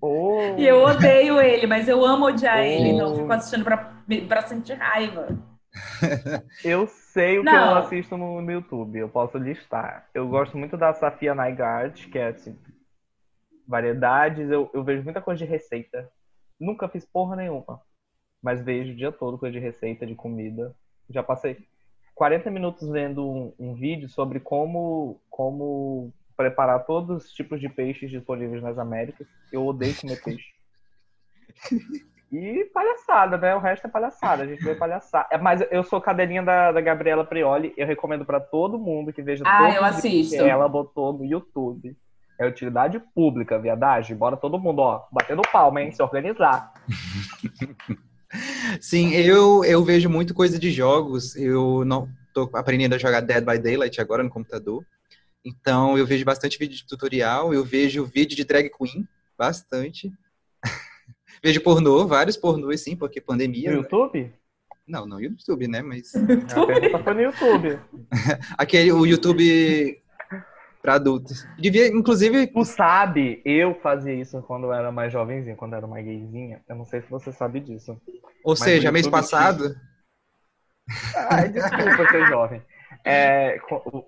oh. 0.00 0.56
E 0.58 0.66
eu 0.66 0.82
odeio 0.82 1.40
ele, 1.40 1.66
mas 1.66 1.88
eu 1.88 2.04
amo 2.04 2.26
odiar 2.26 2.58
Oh. 2.58 2.62
ele, 2.62 2.88
então 2.90 3.08
eu 3.10 3.16
fico 3.16 3.32
assistindo 3.32 3.64
pra, 3.64 3.94
pra 4.28 4.42
sentir 4.46 4.74
raiva. 4.74 5.28
Eu 6.64 6.86
sei 6.86 7.38
o 7.38 7.42
que 7.42 7.50
Não. 7.50 7.70
eu 7.70 7.76
assisto 7.78 8.16
no, 8.16 8.40
no 8.40 8.50
YouTube, 8.50 8.98
eu 8.98 9.08
posso 9.08 9.38
listar. 9.38 10.08
Eu 10.14 10.28
gosto 10.28 10.56
muito 10.56 10.76
da 10.76 10.92
Safia 10.92 11.34
Naigard, 11.34 12.08
que 12.08 12.18
é 12.18 12.28
assim, 12.28 12.58
variedades, 13.66 14.50
eu, 14.50 14.70
eu 14.72 14.84
vejo 14.84 15.02
muita 15.02 15.20
coisa 15.20 15.44
de 15.44 15.50
receita. 15.50 16.10
Nunca 16.58 16.88
fiz 16.88 17.04
porra 17.04 17.36
nenhuma, 17.36 17.80
mas 18.42 18.62
vejo 18.62 18.92
o 18.92 18.96
dia 18.96 19.12
todo 19.12 19.38
coisa 19.38 19.52
de 19.52 19.58
receita, 19.58 20.06
de 20.06 20.14
comida. 20.14 20.74
Já 21.10 21.22
passei 21.22 21.66
40 22.14 22.50
minutos 22.50 22.88
vendo 22.88 23.28
um, 23.28 23.52
um 23.58 23.74
vídeo 23.74 24.08
sobre 24.08 24.40
como, 24.40 25.20
como 25.28 26.12
preparar 26.36 26.84
todos 26.86 27.24
os 27.24 27.32
tipos 27.32 27.60
de 27.60 27.68
peixes 27.68 28.10
disponíveis 28.10 28.62
nas 28.62 28.78
Américas. 28.78 29.26
Eu 29.52 29.66
odeio 29.66 29.94
comer 30.00 30.22
peixe. 30.22 30.54
E 32.32 32.64
palhaçada, 32.74 33.38
né? 33.38 33.54
O 33.54 33.60
resto 33.60 33.86
é 33.86 33.90
palhaçada. 33.90 34.42
A 34.42 34.46
gente 34.46 34.62
vê 34.62 34.74
palhaçada. 34.74 35.28
É, 35.30 35.38
Mas 35.38 35.62
eu 35.70 35.84
sou 35.84 36.00
cadeirinha 36.00 36.42
da, 36.42 36.72
da 36.72 36.80
Gabriela 36.80 37.24
Prioli. 37.24 37.72
Eu 37.76 37.86
recomendo 37.86 38.24
pra 38.24 38.40
todo 38.40 38.78
mundo 38.78 39.12
que 39.12 39.22
veja 39.22 39.44
Ah, 39.46 39.70
eu 39.72 39.84
assisto. 39.84 40.36
que 40.36 40.42
ela 40.42 40.68
botou 40.68 41.12
no 41.12 41.24
YouTube. 41.24 41.96
É 42.38 42.46
utilidade 42.46 43.00
pública, 43.14 43.58
viadagem. 43.58 44.16
Bora 44.16 44.36
todo 44.36 44.58
mundo, 44.58 44.80
ó, 44.80 45.04
batendo 45.10 45.40
palma, 45.52 45.80
hein? 45.80 45.92
Se 45.92 46.02
organizar. 46.02 46.72
Sim, 48.80 49.14
eu, 49.14 49.64
eu 49.64 49.82
vejo 49.84 50.10
muito 50.10 50.34
coisa 50.34 50.58
de 50.58 50.70
jogos. 50.70 51.36
Eu 51.36 51.84
não 51.84 52.08
tô 52.34 52.50
aprendendo 52.54 52.94
a 52.94 52.98
jogar 52.98 53.20
Dead 53.20 53.44
by 53.44 53.58
Daylight 53.58 54.00
agora 54.00 54.22
no 54.22 54.28
computador. 54.30 54.84
Então 55.44 55.96
eu 55.96 56.04
vejo 56.04 56.24
bastante 56.24 56.58
vídeo 56.58 56.76
de 56.76 56.86
tutorial, 56.86 57.54
eu 57.54 57.64
vejo 57.64 58.04
vídeo 58.04 58.36
de 58.36 58.44
drag 58.44 58.68
queen, 58.68 59.06
bastante. 59.38 60.12
Vejo 61.42 61.62
pornô, 61.62 62.06
vários 62.06 62.36
pornôs 62.36 62.82
sim, 62.82 62.96
porque 62.96 63.20
pandemia. 63.20 63.70
No 63.70 63.76
né? 63.76 63.82
YouTube? 63.82 64.32
Não, 64.86 65.06
não 65.06 65.20
YouTube, 65.20 65.66
né? 65.66 65.82
Mas 65.82 66.14
A 66.14 66.66
pergunta 66.66 67.02
foi 67.02 67.14
no 67.14 67.22
YouTube. 67.22 67.80
aquele 68.56 68.92
o 68.92 69.04
YouTube 69.04 70.00
para 70.80 70.94
adultos. 70.94 71.44
Devia, 71.58 71.88
inclusive, 71.88 72.46
Tu 72.46 72.64
sabe, 72.64 73.42
eu 73.44 73.74
fazia 73.80 74.14
isso 74.14 74.40
quando 74.42 74.64
eu 74.64 74.72
era 74.72 74.92
mais 74.92 75.12
jovenzinho, 75.12 75.56
quando 75.56 75.72
eu 75.72 75.78
era 75.78 75.86
mais 75.86 76.04
gayzinha. 76.04 76.62
Eu 76.68 76.76
não 76.76 76.84
sei 76.84 77.02
se 77.02 77.10
você 77.10 77.32
sabe 77.32 77.58
disso. 77.58 78.00
ou 78.44 78.52
Mas 78.52 78.60
seja, 78.60 78.92
mês 78.92 79.06
YouTube 79.06 79.20
passado. 79.20 79.74
Ai, 81.28 81.48
desculpa 81.48 82.06
ser 82.08 82.26
jovem. 82.28 82.62
É, 83.04 83.58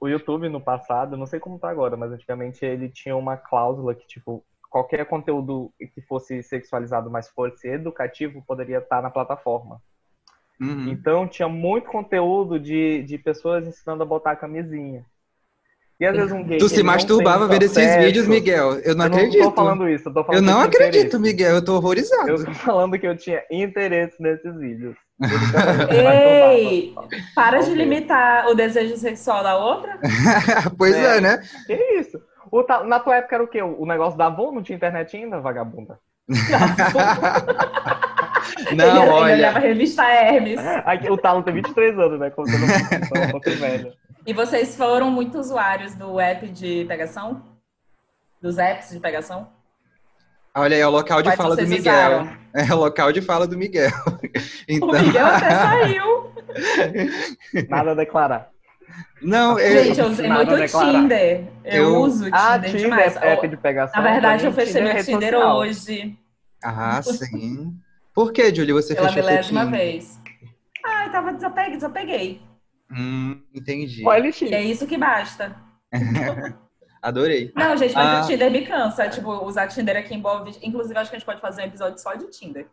o 0.01 0.09
YouTube 0.09 0.49
no 0.49 0.61
passado, 0.61 1.17
não 1.17 1.27
sei 1.27 1.41
como 1.41 1.59
tá 1.59 1.69
agora, 1.69 1.97
mas 1.97 2.13
antigamente 2.13 2.65
ele 2.65 2.89
tinha 2.89 3.17
uma 3.17 3.37
cláusula 3.37 3.95
que, 3.95 4.07
tipo, 4.07 4.45
qualquer 4.69 5.05
conteúdo 5.07 5.73
que 5.95 6.01
fosse 6.03 6.43
sexualizado, 6.43 7.11
mas 7.11 7.29
fosse 7.29 7.69
educativo, 7.69 8.43
poderia 8.47 8.79
estar 8.79 9.03
na 9.03 9.11
plataforma. 9.11 9.81
Uhum. 10.61 10.89
Então 10.91 11.27
tinha 11.29 11.49
muito 11.49 11.89
conteúdo 11.89 12.59
de, 12.59 13.03
de 13.05 13.17
pessoas 13.19 13.67
ensinando 13.67 14.03
a 14.03 14.07
botar 14.07 14.33
a 14.33 14.37
camisinha. 14.37 15.05
E 16.01 16.07
às 16.07 16.15
vezes 16.17 16.31
um 16.33 16.45
gay. 16.45 16.59
Tu 16.59 16.69
se 16.69 16.79
não 16.79 16.85
masturbava 16.85 17.49
vendo 17.49 17.65
esses 17.65 17.97
vídeos, 17.97 18.29
Miguel. 18.29 18.75
Eu 18.81 18.95
não 18.95 19.07
eu 19.07 19.13
acredito. 19.13 19.41
não 19.41 19.51
tô 19.51 19.57
falando 19.57 19.89
isso, 19.89 20.09
eu 20.09 20.15
tô 20.15 20.21
Eu 20.21 20.25
falando 20.25 20.45
não 20.45 20.63
que 20.63 20.77
tinha 20.77 20.89
acredito, 20.89 21.17
interesse. 21.17 21.19
Miguel. 21.19 21.55
Eu 21.57 21.65
tô 21.65 21.75
horrorizado. 21.77 22.31
Eu 22.31 22.45
tô 22.45 22.55
falando 22.55 22.99
que 22.99 23.07
eu 23.07 23.17
tinha 23.17 23.43
interesse 23.51 24.21
nesses 24.23 24.57
vídeos. 24.57 24.97
Ei! 25.91 26.95
Para 27.35 27.59
de 27.59 27.71
Ok. 27.71 27.75
limitar 27.75 28.47
o 28.49 28.55
desejo 28.55 28.97
sexual 28.97 29.43
da 29.43 29.57
outra. 29.57 29.99
pois 30.79 30.95
É. 30.95 31.17
é, 31.17 31.21
né? 31.21 31.43
Que 31.67 31.75
isso? 31.99 32.21
O 32.51 32.63
ta- 32.63 32.85
na 32.85 32.99
tua 33.01 33.17
época 33.17 33.35
era 33.37 33.45
o 33.45 33.49
quê? 33.49 33.63
O 33.63 33.85
negócio 33.87 34.17
da 34.19 34.27
Avon? 34.27 34.53
Não 34.53 34.63
tinha 34.63 34.77
internet 34.77 35.17
ainda, 35.17 35.41
vagabunda? 35.41 35.99
Não, 38.75 38.85
ele, 38.87 38.99
ele 39.01 39.11
olha. 39.11 39.35
olhava 39.35 39.59
a 39.59 39.61
revista 39.61 40.03
Hermes. 40.05 40.59
Aqui, 40.85 41.11
o 41.11 41.17
Talo 41.17 41.43
tem 41.43 41.55
23 41.55 41.99
anos, 41.99 42.19
né? 42.21 42.31
Como 42.31 42.49
você 42.49 42.59
não 42.59 42.67
então, 43.29 43.41
tô 43.41 43.51
velho. 43.51 43.93
E 44.27 44.33
vocês 44.33 44.77
foram 44.77 45.11
muito 45.11 45.39
usuários 45.39 45.95
do 45.95 46.19
app 46.21 46.47
de 46.49 46.85
pegação? 46.87 47.43
Dos 48.41 48.59
apps 48.59 48.91
de 48.91 49.01
pegação? 49.01 49.49
Olha, 50.55 50.75
é 50.75 50.87
o 50.87 50.91
local 50.91 51.19
de 51.23 51.29
Quais 51.29 51.37
fala 51.37 51.57
do 51.57 51.67
Miguel. 51.67 51.93
usaram? 51.95 52.29
É 52.55 52.75
o 52.75 52.79
local 52.79 53.13
de 53.13 53.23
fala 53.23 53.47
do 53.47 53.57
Miguel. 53.57 53.91
O 54.07 54.19
Então, 54.69 54.89
Miguel 54.93 55.27
até 55.27 55.51
saiu. 55.51 56.33
Nada 57.69 57.93
a 57.93 57.95
declarar. 57.95 58.51
Não, 59.23 59.59
eu, 59.59 59.85
Gente, 59.85 59.99
eu 60.01 60.07
usei 60.07 60.29
muito 60.29 60.57
declarar. 60.57 60.93
Tinder. 60.93 61.45
Eu, 61.65 61.85
Eu- 61.85 61.97
uso 62.01 62.25
Tinder 62.25 62.41
Ah, 62.41 62.59
Tinder 62.59 62.81
demais. 62.81 63.17
é 63.17 63.33
app 63.33 63.49
de 63.49 63.57
pegação. 63.57 64.03
Na 64.03 64.11
verdade, 64.11 64.47
eu 64.47 64.53
fechei 64.53 64.81
é 64.81 64.85
meu 64.85 64.93
rede 64.93 65.07
Tinder 65.07 65.33
social. 65.33 65.57
hoje. 65.59 66.19
Ah, 66.63 67.03
sim. 67.03 67.75
Por 68.15 68.33
que, 68.33 68.55
Julie, 68.55 68.73
você 68.73 68.95
Pela 68.95 69.09
fechou 69.09 69.23
seu 69.23 69.31
milésima 69.31 69.65
Tinder? 69.65 69.81
vez. 69.81 70.21
Ai, 70.85 71.11
tava 71.13 71.33
desapeguei, 71.33 71.75
desapeguei. 71.75 72.43
Hum, 72.91 73.41
entendi. 73.55 74.03
Olha. 74.07 74.29
E 74.43 74.55
é 74.55 74.63
isso 74.63 74.87
que 74.87 74.97
basta. 74.97 75.55
Adorei. 77.01 77.53
Não, 77.55 77.77
gente, 77.77 77.95
mas 77.95 78.07
Ah. 78.09 78.25
o 78.25 78.27
Tinder 78.27 78.51
me 78.51 78.67
cansa. 78.67 79.09
Tipo, 79.09 79.31
usar 79.45 79.69
Tinder 79.69 79.97
aqui 79.97 80.15
em 80.15 80.21
Boa 80.21 80.43
Vista. 80.43 80.65
Inclusive, 80.67 80.99
acho 80.99 81.11
que 81.11 81.17
a 81.17 81.19
gente 81.19 81.27
pode 81.27 81.41
fazer 81.41 81.63
um 81.63 81.67
episódio 81.67 81.99
só 81.99 82.15
de 82.15 82.27
Tinder. 82.31 82.67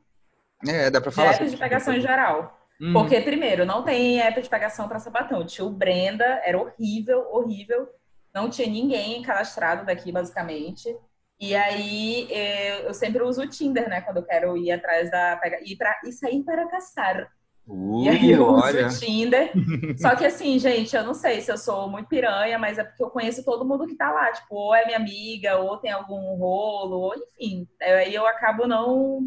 É, 0.68 0.90
dá 0.90 1.00
pra 1.00 1.10
De 1.12 1.16
falar. 1.16 1.32
apps 1.34 1.52
de 1.52 1.58
pegação 1.58 1.94
em 1.94 2.02
geral. 2.02 2.58
Uhum. 2.80 2.94
Porque, 2.94 3.22
primeiro, 3.22 3.66
não 3.66 3.84
tem 3.84 4.20
app 4.22 4.42
de 4.42 4.50
pegação 4.50 4.88
pra 4.88 5.00
sapatão. 5.00 5.46
Tinha 5.46 5.66
o 5.66 5.70
Brenda, 5.72 6.26
era 6.44 6.60
horrível, 6.60 7.26
horrível. 7.32 7.88
Não 8.34 8.50
tinha 8.50 8.68
ninguém 8.68 9.22
cadastrado 9.22 9.86
daqui, 9.86 10.12
basicamente. 10.12 10.94
E 11.40 11.56
aí, 11.56 12.28
eh, 12.32 12.88
eu 12.88 12.94
sempre 12.94 13.24
uso 13.24 13.42
o 13.44 13.48
Tinder, 13.50 13.90
né? 13.90 14.02
Quando 14.02 14.18
eu 14.18 14.24
quero 14.26 14.58
ir 14.58 14.72
atrás 14.72 15.10
da... 15.12 15.38
pega- 15.38 15.60
Ir 15.64 15.76
pra... 15.78 15.94
E 16.06 16.12
sair 16.12 16.44
para 16.44 16.68
caçar. 16.68 17.30
Uh, 17.68 18.04
E 18.04 18.10
aí 18.10 18.32
eu 18.32 18.46
uso 18.48 18.64
olha. 18.64 18.88
o 18.88 18.90
Tinder. 18.90 19.52
Só 19.98 20.16
que 20.16 20.26
assim, 20.26 20.60
gente, 20.60 20.96
eu 20.96 21.04
não 21.04 21.14
sei 21.14 21.42
se 21.42 21.52
eu 21.52 21.58
sou 21.58 21.90
muito 21.90 22.08
piranha, 22.08 22.60
mas 22.60 22.78
é 22.78 22.84
porque 22.84 23.04
eu 23.04 23.10
conheço 23.10 23.44
todo 23.44 23.66
mundo 23.66 23.88
que 23.88 23.96
tá 23.96 24.12
lá. 24.12 24.32
Tipo, 24.32 24.56
ou 24.56 24.76
é 24.76 24.86
minha 24.86 24.98
amiga, 24.98 25.58
ou 25.58 25.78
tem 25.78 25.92
algum 25.92 26.36
rolo, 26.38 27.00
ou 27.00 27.14
enfim. 27.16 27.68
Aí 27.82 28.14
eu 28.14 28.26
acabo 28.28 28.68
não. 28.68 29.22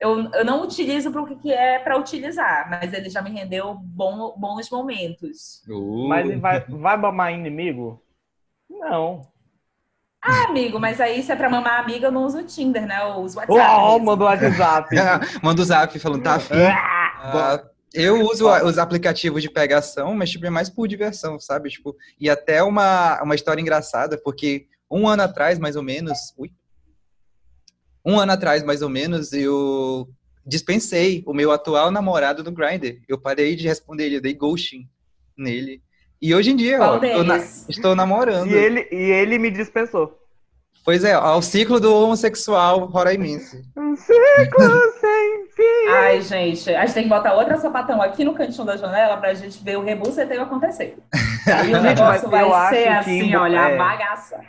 Eu, 0.00 0.30
eu 0.32 0.44
não 0.44 0.62
utilizo 0.62 1.12
para 1.12 1.20
o 1.20 1.26
que 1.26 1.36
que 1.36 1.52
é 1.52 1.78
para 1.78 1.98
utilizar, 1.98 2.70
mas 2.70 2.92
ele 2.92 3.10
já 3.10 3.20
me 3.20 3.30
rendeu 3.30 3.74
bom, 3.74 4.34
bons 4.36 4.70
momentos. 4.70 5.62
Uh, 5.68 6.08
Mas 6.08 6.40
vai, 6.40 6.60
vai 6.60 6.96
mamar 6.96 7.34
inimigo? 7.34 8.02
Não. 8.68 9.20
Ah, 10.22 10.48
amigo, 10.48 10.78
mas 10.78 11.00
aí 11.00 11.22
se 11.22 11.32
é 11.32 11.36
pra 11.36 11.48
mamar 11.48 11.80
amiga, 11.80 12.06
eu 12.06 12.12
não 12.12 12.24
uso 12.24 12.38
o 12.38 12.44
Tinder, 12.44 12.86
né? 12.86 13.02
Eu 13.02 13.20
uso 13.20 13.36
o 13.36 13.40
WhatsApp. 13.40 13.60
Oh, 13.60 13.92
mesmo. 13.92 14.04
mandou 14.06 14.26
WhatsApp. 14.26 14.88
Manda 15.42 15.62
o 15.62 15.64
zap 15.64 15.98
falando, 15.98 16.22
tá 16.22 16.34
afim. 16.34 16.54
Ah, 16.54 17.62
eu 17.92 18.20
uso 18.22 18.48
os 18.48 18.78
aplicativos 18.78 19.42
de 19.42 19.50
pegação, 19.50 20.14
mas 20.14 20.30
tipo, 20.30 20.46
é 20.46 20.50
mais 20.50 20.70
por 20.70 20.86
diversão, 20.86 21.40
sabe? 21.40 21.70
Tipo, 21.70 21.96
e 22.18 22.28
até 22.30 22.62
uma, 22.62 23.20
uma 23.22 23.34
história 23.34 23.60
engraçada, 23.60 24.18
porque 24.22 24.66
um 24.90 25.08
ano 25.08 25.22
atrás, 25.22 25.58
mais 25.58 25.76
ou 25.76 25.82
menos. 25.82 26.34
Ui. 26.38 26.50
Um 28.04 28.18
ano 28.18 28.32
atrás, 28.32 28.62
mais 28.62 28.82
ou 28.82 28.88
menos, 28.88 29.32
eu 29.32 30.08
dispensei 30.46 31.22
o 31.26 31.32
meu 31.34 31.52
atual 31.52 31.90
namorado 31.90 32.42
do 32.42 32.50
Grindr. 32.52 32.98
Eu 33.08 33.18
parei 33.18 33.54
de 33.54 33.66
responder 33.68 34.06
ele, 34.06 34.16
eu 34.16 34.20
dei 34.22 34.34
ghosting 34.34 34.88
nele. 35.36 35.82
E 36.20 36.34
hoje 36.34 36.50
em 36.50 36.56
dia, 36.56 36.78
Qual 36.78 37.00
ó, 37.00 37.22
na- 37.24 37.38
estou 37.68 37.94
namorando. 37.94 38.50
E 38.50 38.54
ele, 38.54 38.88
e 38.90 38.96
ele 38.96 39.38
me 39.38 39.50
dispensou. 39.50 40.18
Pois 40.82 41.04
é, 41.04 41.12
ao 41.12 41.42
ciclo 41.42 41.78
do 41.78 41.94
homossexual 41.94 42.86
roraimense. 42.86 43.62
Um 43.76 43.94
ciclo 43.94 44.64
sem 45.00 45.46
fim. 45.54 45.88
Ai, 45.90 46.22
gente, 46.22 46.74
a 46.74 46.86
gente 46.86 46.94
tem 46.94 47.02
que 47.04 47.08
botar 47.10 47.34
outra 47.34 47.58
sapatão 47.58 48.00
aqui 48.00 48.24
no 48.24 48.34
cantinho 48.34 48.64
da 48.64 48.76
janela 48.78 49.18
pra 49.18 49.34
gente 49.34 49.62
ver 49.62 49.76
o 49.76 49.82
rebuceteio 49.84 50.40
acontecer. 50.42 50.96
Aí 51.46 51.70
o 51.70 51.74
Gente, 51.76 51.82
negócio 51.82 52.28
vai 52.30 52.68
ser 52.70 52.88
assim, 52.88 53.34
olha, 53.34 53.56
é. 53.56 53.74
a 53.74 53.78
bagaça. 53.78 54.40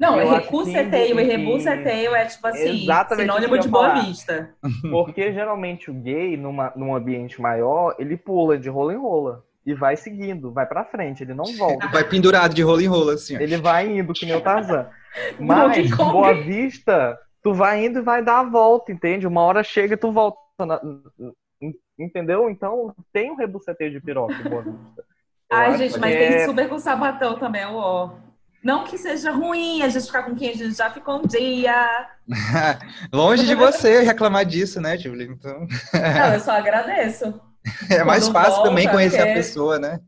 Não, 0.00 0.14
Eu 0.18 0.20
é 0.32 0.36
acho 0.38 0.48
que 0.48 0.56
recuceteio 0.56 1.20
e 1.20 1.22
rebuceteio 1.24 2.14
é 2.14 2.24
tipo 2.24 2.46
assim, 2.46 2.82
Exatamente 2.84 3.20
sinônimo 3.30 3.58
de 3.58 3.68
boa 3.68 3.88
falar. 3.90 4.00
vista. 4.06 4.54
Porque 4.90 5.30
geralmente 5.32 5.90
o 5.90 5.94
gay, 5.94 6.36
numa, 6.38 6.72
num 6.74 6.94
ambiente 6.94 7.38
maior, 7.40 7.94
ele 7.98 8.16
pula 8.16 8.56
de 8.58 8.68
rola 8.70 8.94
em 8.94 8.98
rola. 8.98 9.44
E 9.66 9.74
vai 9.74 9.94
seguindo, 9.94 10.50
vai 10.50 10.64
pra 10.64 10.86
frente, 10.86 11.22
ele 11.22 11.34
não 11.34 11.44
volta. 11.58 11.86
Vai 11.88 12.02
pendurado 12.02 12.54
de 12.54 12.62
rolo 12.62 12.80
em 12.80 12.86
rolo, 12.86 13.10
assim. 13.10 13.36
Ele 13.36 13.58
vai 13.58 13.86
indo, 13.98 14.14
que 14.14 14.24
nem 14.24 14.34
o 14.34 14.40
Tarzan. 14.40 14.88
Mas. 15.38 15.90
Boa 15.94 16.32
Vista, 16.32 17.18
tu 17.42 17.52
vai 17.52 17.84
indo 17.84 17.98
e 17.98 18.02
vai 18.02 18.24
dar 18.24 18.40
a 18.40 18.44
volta, 18.44 18.90
entende? 18.90 19.26
Uma 19.26 19.42
hora 19.42 19.62
chega 19.62 19.92
e 19.94 19.98
tu 19.98 20.10
volta. 20.10 20.38
na- 20.60 20.80
Entendeu? 21.98 22.48
Então 22.48 22.94
tem 23.12 23.30
um 23.30 23.34
rebuceteio 23.36 23.90
de 23.90 24.00
piroca 24.00 24.34
Boa 24.48 24.62
Vista. 24.62 25.04
Eu 25.50 25.58
Ai, 25.58 25.76
gente, 25.76 25.98
mas 25.98 26.14
é- 26.14 26.28
tem 26.38 26.46
super 26.46 26.68
com 26.68 26.78
sabatão 26.78 27.38
também, 27.38 27.66
ó. 27.66 28.10
Não 28.62 28.84
que 28.84 28.98
seja 28.98 29.30
ruim 29.30 29.82
a 29.82 29.88
gente 29.88 30.06
ficar 30.06 30.22
com 30.24 30.34
quem 30.34 30.50
a 30.50 30.54
gente 30.54 30.76
já 30.76 30.90
ficou 30.90 31.18
um 31.18 31.26
dia. 31.26 32.08
Longe 33.12 33.46
de 33.46 33.54
você 33.54 34.00
reclamar 34.02 34.44
disso, 34.44 34.80
né, 34.80 34.98
Julie? 34.98 35.28
Então, 35.28 35.66
Não, 35.94 36.34
eu 36.34 36.40
só 36.40 36.52
agradeço. 36.52 37.40
é 37.88 38.04
mais 38.04 38.24
Quando 38.24 38.32
fácil 38.34 38.52
volta, 38.56 38.68
também 38.68 38.88
conhecer 38.88 39.16
a 39.20 39.26
porque- 39.26 39.34
pessoa, 39.34 39.78
né? 39.78 40.00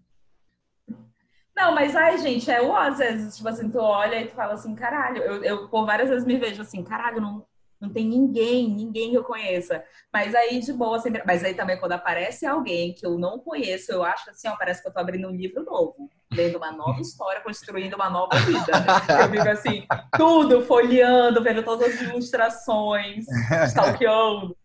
Não, 1.57 1.75
mas 1.75 1.95
ai, 1.95 2.19
gente, 2.19 2.51
é 2.51 2.61
o 2.63 2.75
às 2.75 2.99
vezes, 2.99 3.37
tipo 3.37 3.49
assim, 3.49 3.71
tu 3.71 3.79
olha 3.79 4.21
e 4.21 4.27
tu 4.27 4.35
fala 4.35 4.55
assim, 4.55 4.75
caralho, 4.75 5.19
eu, 5.23 5.45
eu 5.45 5.69
por 5.69 5.87
várias 5.87 6.09
vezes 6.09 6.25
me 6.27 6.37
vejo 6.37 6.61
assim, 6.63 6.83
caralho, 6.83 7.21
não, 7.21 7.45
não 7.83 7.91
tem 7.91 8.07
ninguém, 8.07 8.71
ninguém 8.71 9.11
que 9.11 9.17
eu 9.17 9.25
conheça. 9.25 9.83
Mas 10.13 10.33
aí, 10.37 10.61
de 10.61 10.73
boa, 10.73 11.01
sempre. 11.01 11.21
Mas 11.27 11.43
aí 11.43 11.53
também, 11.53 11.77
quando 11.81 11.93
aparece 11.93 12.47
alguém 12.47 12.95
que 12.95 13.05
eu 13.05 13.19
não 13.19 13.41
conheço, 13.41 13.91
eu 13.91 14.05
acho 14.05 14.31
assim, 14.31 14.47
ó, 14.47 14.55
parece 14.57 14.81
que 14.81 14.89
eu 14.89 14.93
tô 14.93 15.01
abrindo 15.01 15.27
um 15.27 15.35
livro 15.35 15.65
novo, 15.65 16.09
lendo 16.33 16.59
uma 16.59 16.71
nova 16.71 17.01
história, 17.01 17.41
construindo 17.43 17.95
uma 17.95 18.09
nova 18.09 18.39
vida. 18.39 18.73
Eu 19.21 19.31
fico 19.31 19.49
assim, 19.49 19.85
tudo, 20.17 20.63
folheando, 20.63 21.43
vendo 21.43 21.65
todas 21.65 21.93
as 21.93 22.01
ilustrações, 22.03 23.27
stalkeando. 23.67 24.57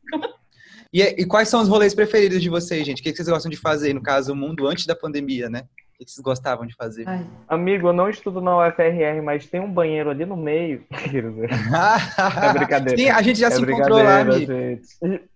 E, 0.93 1.01
e 1.01 1.25
quais 1.25 1.49
são 1.49 1.59
os 1.59 1.67
rolês 1.67 1.95
preferidos 1.95 2.39
de 2.39 2.49
vocês, 2.49 2.85
gente? 2.85 2.99
O 2.99 3.03
que 3.03 3.09
que 3.09 3.17
vocês 3.17 3.27
gostam 3.27 3.49
de 3.49 3.57
fazer, 3.57 3.95
no 3.95 4.01
caso, 4.01 4.31
o 4.31 4.35
mundo 4.35 4.67
antes 4.67 4.85
da 4.85 4.95
pandemia, 4.95 5.49
né? 5.49 5.63
O 5.99 6.05
que 6.05 6.11
vocês 6.11 6.23
gostavam 6.23 6.65
de 6.67 6.75
fazer? 6.75 7.05
Ai, 7.07 7.25
Amigo, 7.47 7.87
eu 7.87 7.93
não 7.93 8.07
estudo 8.07 8.39
na 8.39 8.67
UFRR, 8.67 9.19
mas 9.23 9.47
tem 9.47 9.59
um 9.59 9.71
banheiro 9.71 10.11
ali 10.11 10.25
no 10.25 10.37
meio. 10.37 10.85
É 12.43 12.53
brincadeira. 12.53 12.97
Sim, 12.97 13.09
a 13.09 13.21
gente 13.21 13.39
já 13.39 13.47
é 13.47 13.51
se 13.51 13.61
encontrou 13.61 14.03
lá, 14.03 14.19
amigo. 14.19 14.45
gente. 14.45 15.27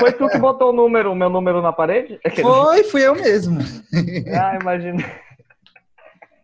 Foi 0.00 0.12
tu 0.12 0.28
que 0.28 0.38
botou 0.38 0.70
o 0.70 0.72
número, 0.72 1.12
o 1.12 1.14
meu 1.14 1.30
número 1.30 1.62
na 1.62 1.72
parede? 1.72 2.18
Foi, 2.40 2.82
fui 2.84 3.06
eu 3.06 3.14
mesmo. 3.14 3.60
Ah, 4.34 4.58
imagina. 4.60 5.04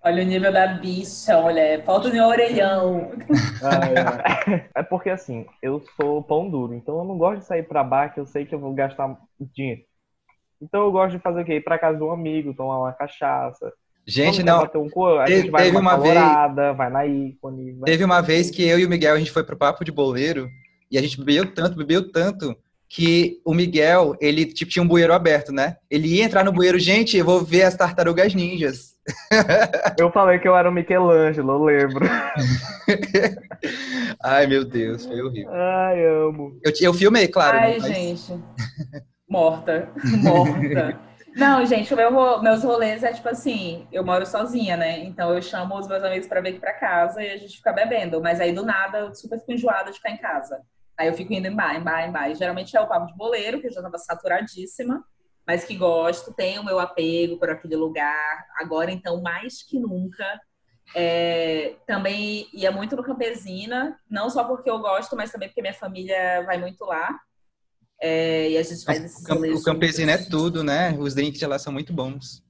olha 0.05 0.23
o 0.23 0.27
nível 0.27 0.53
da 0.53 0.67
bicha, 0.67 1.37
olha, 1.39 1.83
falta 1.85 2.11
de 2.11 2.21
um 2.21 2.27
orelhão. 2.27 3.11
Ai, 3.63 3.95
ai. 3.97 4.65
É 4.75 4.83
porque 4.83 5.11
assim, 5.11 5.47
eu 5.63 5.83
sou 5.97 6.23
pão 6.23 6.49
duro, 6.49 6.75
então 6.75 6.99
eu 6.99 7.05
não 7.05 7.17
gosto 7.17 7.41
de 7.41 7.47
sair 7.47 7.63
pra 7.63 7.83
bar 7.83 8.13
que 8.13 8.21
eu 8.21 8.27
sei 8.27 8.45
que 8.45 8.55
eu 8.55 8.61
vou 8.61 8.73
gastar 8.75 9.17
dinheiro. 9.41 9.83
Então 10.63 10.85
eu 10.85 10.93
gosto 10.93 11.17
de 11.17 11.23
fazer 11.23 11.43
o 11.43 11.45
quê? 11.45 11.57
Ir 11.57 11.65
pra 11.65 11.79
casa 11.79 11.99
de 11.99 12.05
um 12.05 12.13
amigo, 12.13 12.55
tomar 12.55 12.79
uma 12.79 12.93
cachaça. 12.93 13.73
Gente, 14.07 14.43
não. 14.43 14.63
um 14.77 14.89
co- 14.91 15.19
a 15.19 15.25
Teve- 15.25 15.43
gente 15.43 15.51
vai 15.51 15.65
teve 15.65 15.77
uma 15.77 15.97
vez- 15.99 16.15
colorada, 16.15 16.73
vai 16.73 16.91
na 16.91 17.07
ícone. 17.07 17.73
vai- 17.73 17.85
Teve 17.91 18.05
uma 18.05 18.21
vez 18.21 18.51
que 18.51 18.67
eu 18.67 18.79
e 18.79 18.87
o 18.87 18.89
Miguel, 18.89 19.15
a 19.15 19.19
gente 19.19 19.31
foi 19.31 19.45
pro 19.45 19.57
Papo 19.57 19.85
de 19.85 19.93
Boleiro 19.93 20.49
e 20.91 20.99
a 20.99 21.03
gente 21.03 21.19
bebeu 21.19 21.53
tanto, 21.55 21.77
bebeu 21.77 22.11
tanto, 22.11 22.57
que 22.89 23.41
o 23.45 23.55
Miguel, 23.55 24.15
ele 24.21 24.45
tipo, 24.45 24.71
tinha 24.71 24.83
um 24.83 24.89
bueiro 24.89 25.15
aberto, 25.15 25.53
né? 25.53 25.77
Ele 25.91 26.09
ia 26.09 26.25
entrar 26.25 26.45
no 26.45 26.53
bueiro, 26.53 26.79
gente, 26.79 27.17
eu 27.17 27.25
vou 27.25 27.41
ver 27.43 27.63
as 27.63 27.77
tartarugas 27.77 28.35
ninjas. 28.35 28.93
Eu 29.99 30.13
falei 30.13 30.39
que 30.39 30.47
eu 30.47 30.57
era 30.57 30.69
o 30.69 30.73
Michelangelo, 30.73 31.51
eu 31.53 31.65
lembro. 31.65 32.07
Ai, 34.23 34.47
meu 34.47 34.65
Deus, 34.65 35.05
foi 35.07 35.21
horrível. 35.23 35.51
Ai, 35.53 36.05
amo. 36.07 36.59
Eu, 36.65 36.73
eu 36.81 36.95
filmei, 36.95 37.29
claro. 37.29 37.59
Ai, 37.59 37.73
né, 37.73 37.79
mas- 37.81 37.97
gente. 37.97 38.33
Morta. 39.33 39.89
Morta. 40.23 41.01
Não, 41.35 41.65
gente, 41.65 41.95
meu 41.95 42.43
meus 42.43 42.63
rolês 42.63 43.03
é 43.03 43.15
tipo 43.15 43.31
assim, 43.31 43.89
eu 43.91 44.05
moro 44.05 44.27
sozinha, 44.27 44.77
né? 44.77 44.99
Então 45.05 45.35
eu 45.35 45.41
chamo 45.41 45.75
os 45.79 45.89
meus 45.89 46.05
amigos 46.05 46.29
pra 46.29 46.43
vir 46.43 46.51
aqui 46.51 46.61
pra 46.61 46.75
casa 46.75 47.23
e 47.23 47.31
a 47.31 47.39
gente 47.39 47.57
fica 47.57 47.73
bebendo. 47.73 48.21
Mas 48.21 48.43
aí 48.43 48.53
do 48.53 48.63
nada 48.63 48.99
eu 48.99 49.15
super 49.15 49.39
fico 49.41 49.53
enjoada 49.53 49.91
de 49.91 49.97
ficar 49.97 50.11
em 50.11 50.19
casa. 50.19 50.61
Aí 50.99 51.09
eu 51.09 51.15
fico 51.15 51.33
indo 51.33 51.47
em 51.47 51.57
bar, 51.57 51.75
em 51.75 51.81
bar, 51.81 52.07
em 52.07 52.13
bar. 52.13 52.31
E 52.31 52.35
geralmente 52.35 52.77
é 52.77 52.81
o 52.83 52.87
papo 52.87 53.07
de 53.07 53.17
boleiro, 53.17 53.59
que 53.59 53.69
eu 53.69 53.73
já 53.73 53.81
tava 53.81 53.97
saturadíssima, 53.97 55.03
mas 55.47 55.65
que 55.65 55.75
gosto, 55.77 56.35
tenho 56.35 56.61
o 56.61 56.65
meu 56.67 56.79
apego 56.79 57.39
por 57.39 57.49
aquele 57.49 57.77
lugar. 57.77 58.45
Agora, 58.59 58.91
então, 58.91 59.23
mais 59.23 59.63
que 59.63 59.81
nunca. 59.81 60.27
É, 60.95 61.77
também 61.87 62.47
ia 62.53 62.71
muito 62.71 62.95
no 62.95 63.03
Campesina, 63.03 63.99
não 64.11 64.29
só 64.29 64.45
porque 64.45 64.69
eu 64.69 64.79
gosto, 64.81 65.17
mas 65.17 65.33
também 65.33 65.49
porque 65.49 65.63
minha 65.63 65.73
família 65.73 66.43
vai 66.45 66.59
muito 66.59 66.85
lá. 66.85 67.19
É, 68.05 68.51
e 68.51 68.59
a 68.59 68.63
gente 68.65 68.85
faz 68.85 69.05
esses 69.05 69.29
O, 69.29 69.57
o 69.59 69.63
campesino 69.63 70.11
é 70.11 70.19
tudo, 70.19 70.65
né? 70.65 70.97
Os 70.99 71.15
drinks 71.15 71.39
de 71.39 71.47
lá 71.47 71.59
são 71.59 71.73
muito 71.73 71.93
bons. 71.93 72.43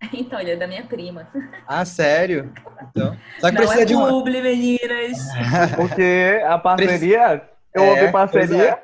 Então, 0.12 0.38
ele 0.38 0.52
é 0.52 0.56
da 0.56 0.68
minha 0.68 0.84
prima. 0.86 1.28
Ah, 1.66 1.84
sério? 1.84 2.52
Então, 2.88 3.16
só 3.40 3.48
que 3.48 3.54
Não 3.56 3.62
precisa 3.62 3.82
é 3.82 3.84
de 3.84 3.94
uma. 3.96 4.08
publi, 4.08 4.40
meninas. 4.40 5.18
Porque 5.76 6.40
a 6.46 6.56
parceria. 6.56 7.42
Eu 7.74 7.82
É, 7.82 7.88
ouvi 7.90 8.00
pois 8.02 8.12
parceria. 8.12 8.82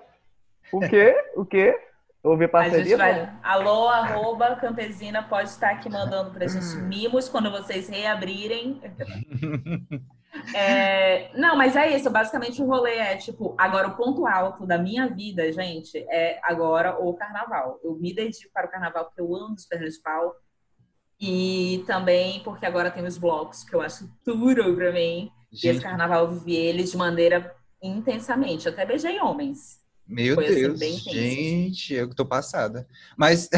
O 0.72 0.80
quê? 0.80 1.14
O 1.36 1.44
quê? 1.44 1.78
Eu 2.24 2.30
ouvi 2.32 2.44
A 2.46 2.48
parceria. 2.48 2.84
gente 2.84 2.96
vai. 2.96 3.32
Alô, 3.44 3.88
arroba, 3.88 4.56
Campesina, 4.56 5.22
pode 5.22 5.48
estar 5.50 5.70
aqui 5.70 5.88
mandando 5.88 6.30
pra 6.32 6.46
gente 6.48 6.76
Hum. 6.76 6.88
mimos 6.88 7.28
quando 7.28 7.50
vocês 7.50 7.88
reabrirem. 7.88 8.80
É, 10.54 11.30
não, 11.36 11.56
mas 11.56 11.76
é 11.76 11.96
isso. 11.96 12.10
Basicamente, 12.10 12.60
o 12.62 12.66
rolê 12.66 12.96
é 12.96 13.16
tipo, 13.16 13.54
agora 13.58 13.88
o 13.88 13.96
ponto 13.96 14.26
alto 14.26 14.66
da 14.66 14.78
minha 14.78 15.08
vida, 15.08 15.50
gente, 15.52 15.98
é 16.10 16.38
agora 16.42 16.98
o 16.98 17.14
carnaval. 17.14 17.78
Eu 17.82 17.94
me 17.96 18.14
dedico 18.14 18.52
para 18.52 18.66
o 18.66 18.70
carnaval 18.70 19.04
porque 19.06 19.20
eu 19.20 19.34
amo 19.36 19.54
os 19.54 19.66
pernas 19.66 19.94
de 19.94 20.00
pau. 20.02 20.34
E 21.20 21.84
também 21.86 22.42
porque 22.42 22.66
agora 22.66 22.90
tem 22.90 23.04
os 23.06 23.16
blocos, 23.16 23.62
que 23.64 23.74
eu 23.74 23.80
acho 23.80 24.10
tudo 24.24 24.74
pra 24.74 24.92
mim. 24.92 25.30
E 25.52 25.56
esse 25.56 25.74
Gente, 25.74 25.82
carnaval 25.82 26.24
eu 26.24 26.32
vivi 26.32 26.56
ele 26.56 26.82
de 26.82 26.96
maneira 26.96 27.54
intensamente. 27.82 28.68
Até 28.68 28.84
beijei 28.84 29.20
homens. 29.20 29.80
meu 30.06 30.34
foi, 30.34 30.46
assim, 30.48 30.54
Deus, 30.56 30.78
bem 30.80 30.94
intenso. 30.96 31.10
gente, 31.10 31.94
eu 31.94 32.12
tô 32.14 32.26
passada. 32.26 32.86
Mas 33.16 33.48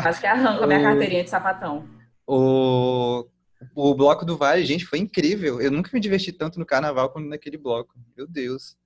Quase 0.00 0.20
que 0.20 0.26
arranco 0.26 0.64
a 0.64 0.66
minha 0.66 0.80
O- 0.80 0.82
carteirinha 0.82 1.22
de 1.22 1.30
sapatão. 1.30 1.86
o, 2.26 3.26
o 3.74 3.94
bloco 3.94 4.24
do 4.24 4.36
Vale, 4.36 4.64
gente, 4.64 4.84
foi 4.84 4.98
incrível. 4.98 5.60
Eu 5.60 5.70
nunca 5.70 5.90
me 5.92 6.00
diverti 6.00 6.32
tanto 6.32 6.58
no 6.58 6.66
carnaval 6.66 7.10
como 7.10 7.28
naquele 7.28 7.56
bloco. 7.56 7.94
Meu 8.16 8.26
Deus. 8.26 8.76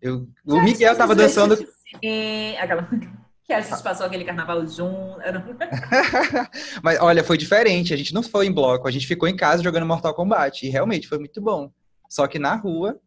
Eu, 0.00 0.28
o 0.46 0.60
Miguel 0.60 0.96
tava 0.96 1.14
dançando. 1.14 1.56
É, 2.02 2.58
aquela... 2.58 2.88
Que 3.50 3.54
a 3.54 3.60
gente 3.60 3.82
passou 3.82 4.06
aquele 4.06 4.24
carnaval 4.24 4.64
junto. 4.64 5.18
Mas 6.84 7.00
olha, 7.00 7.24
foi 7.24 7.36
diferente. 7.36 7.92
A 7.92 7.96
gente 7.96 8.14
não 8.14 8.22
foi 8.22 8.46
em 8.46 8.52
bloco, 8.52 8.86
a 8.86 8.92
gente 8.92 9.08
ficou 9.08 9.28
em 9.28 9.34
casa 9.34 9.60
jogando 9.60 9.84
Mortal 9.84 10.14
Kombat. 10.14 10.64
E 10.64 10.70
realmente 10.70 11.08
foi 11.08 11.18
muito 11.18 11.40
bom. 11.40 11.68
Só 12.08 12.28
que 12.28 12.38
na 12.38 12.54
rua, 12.54 13.00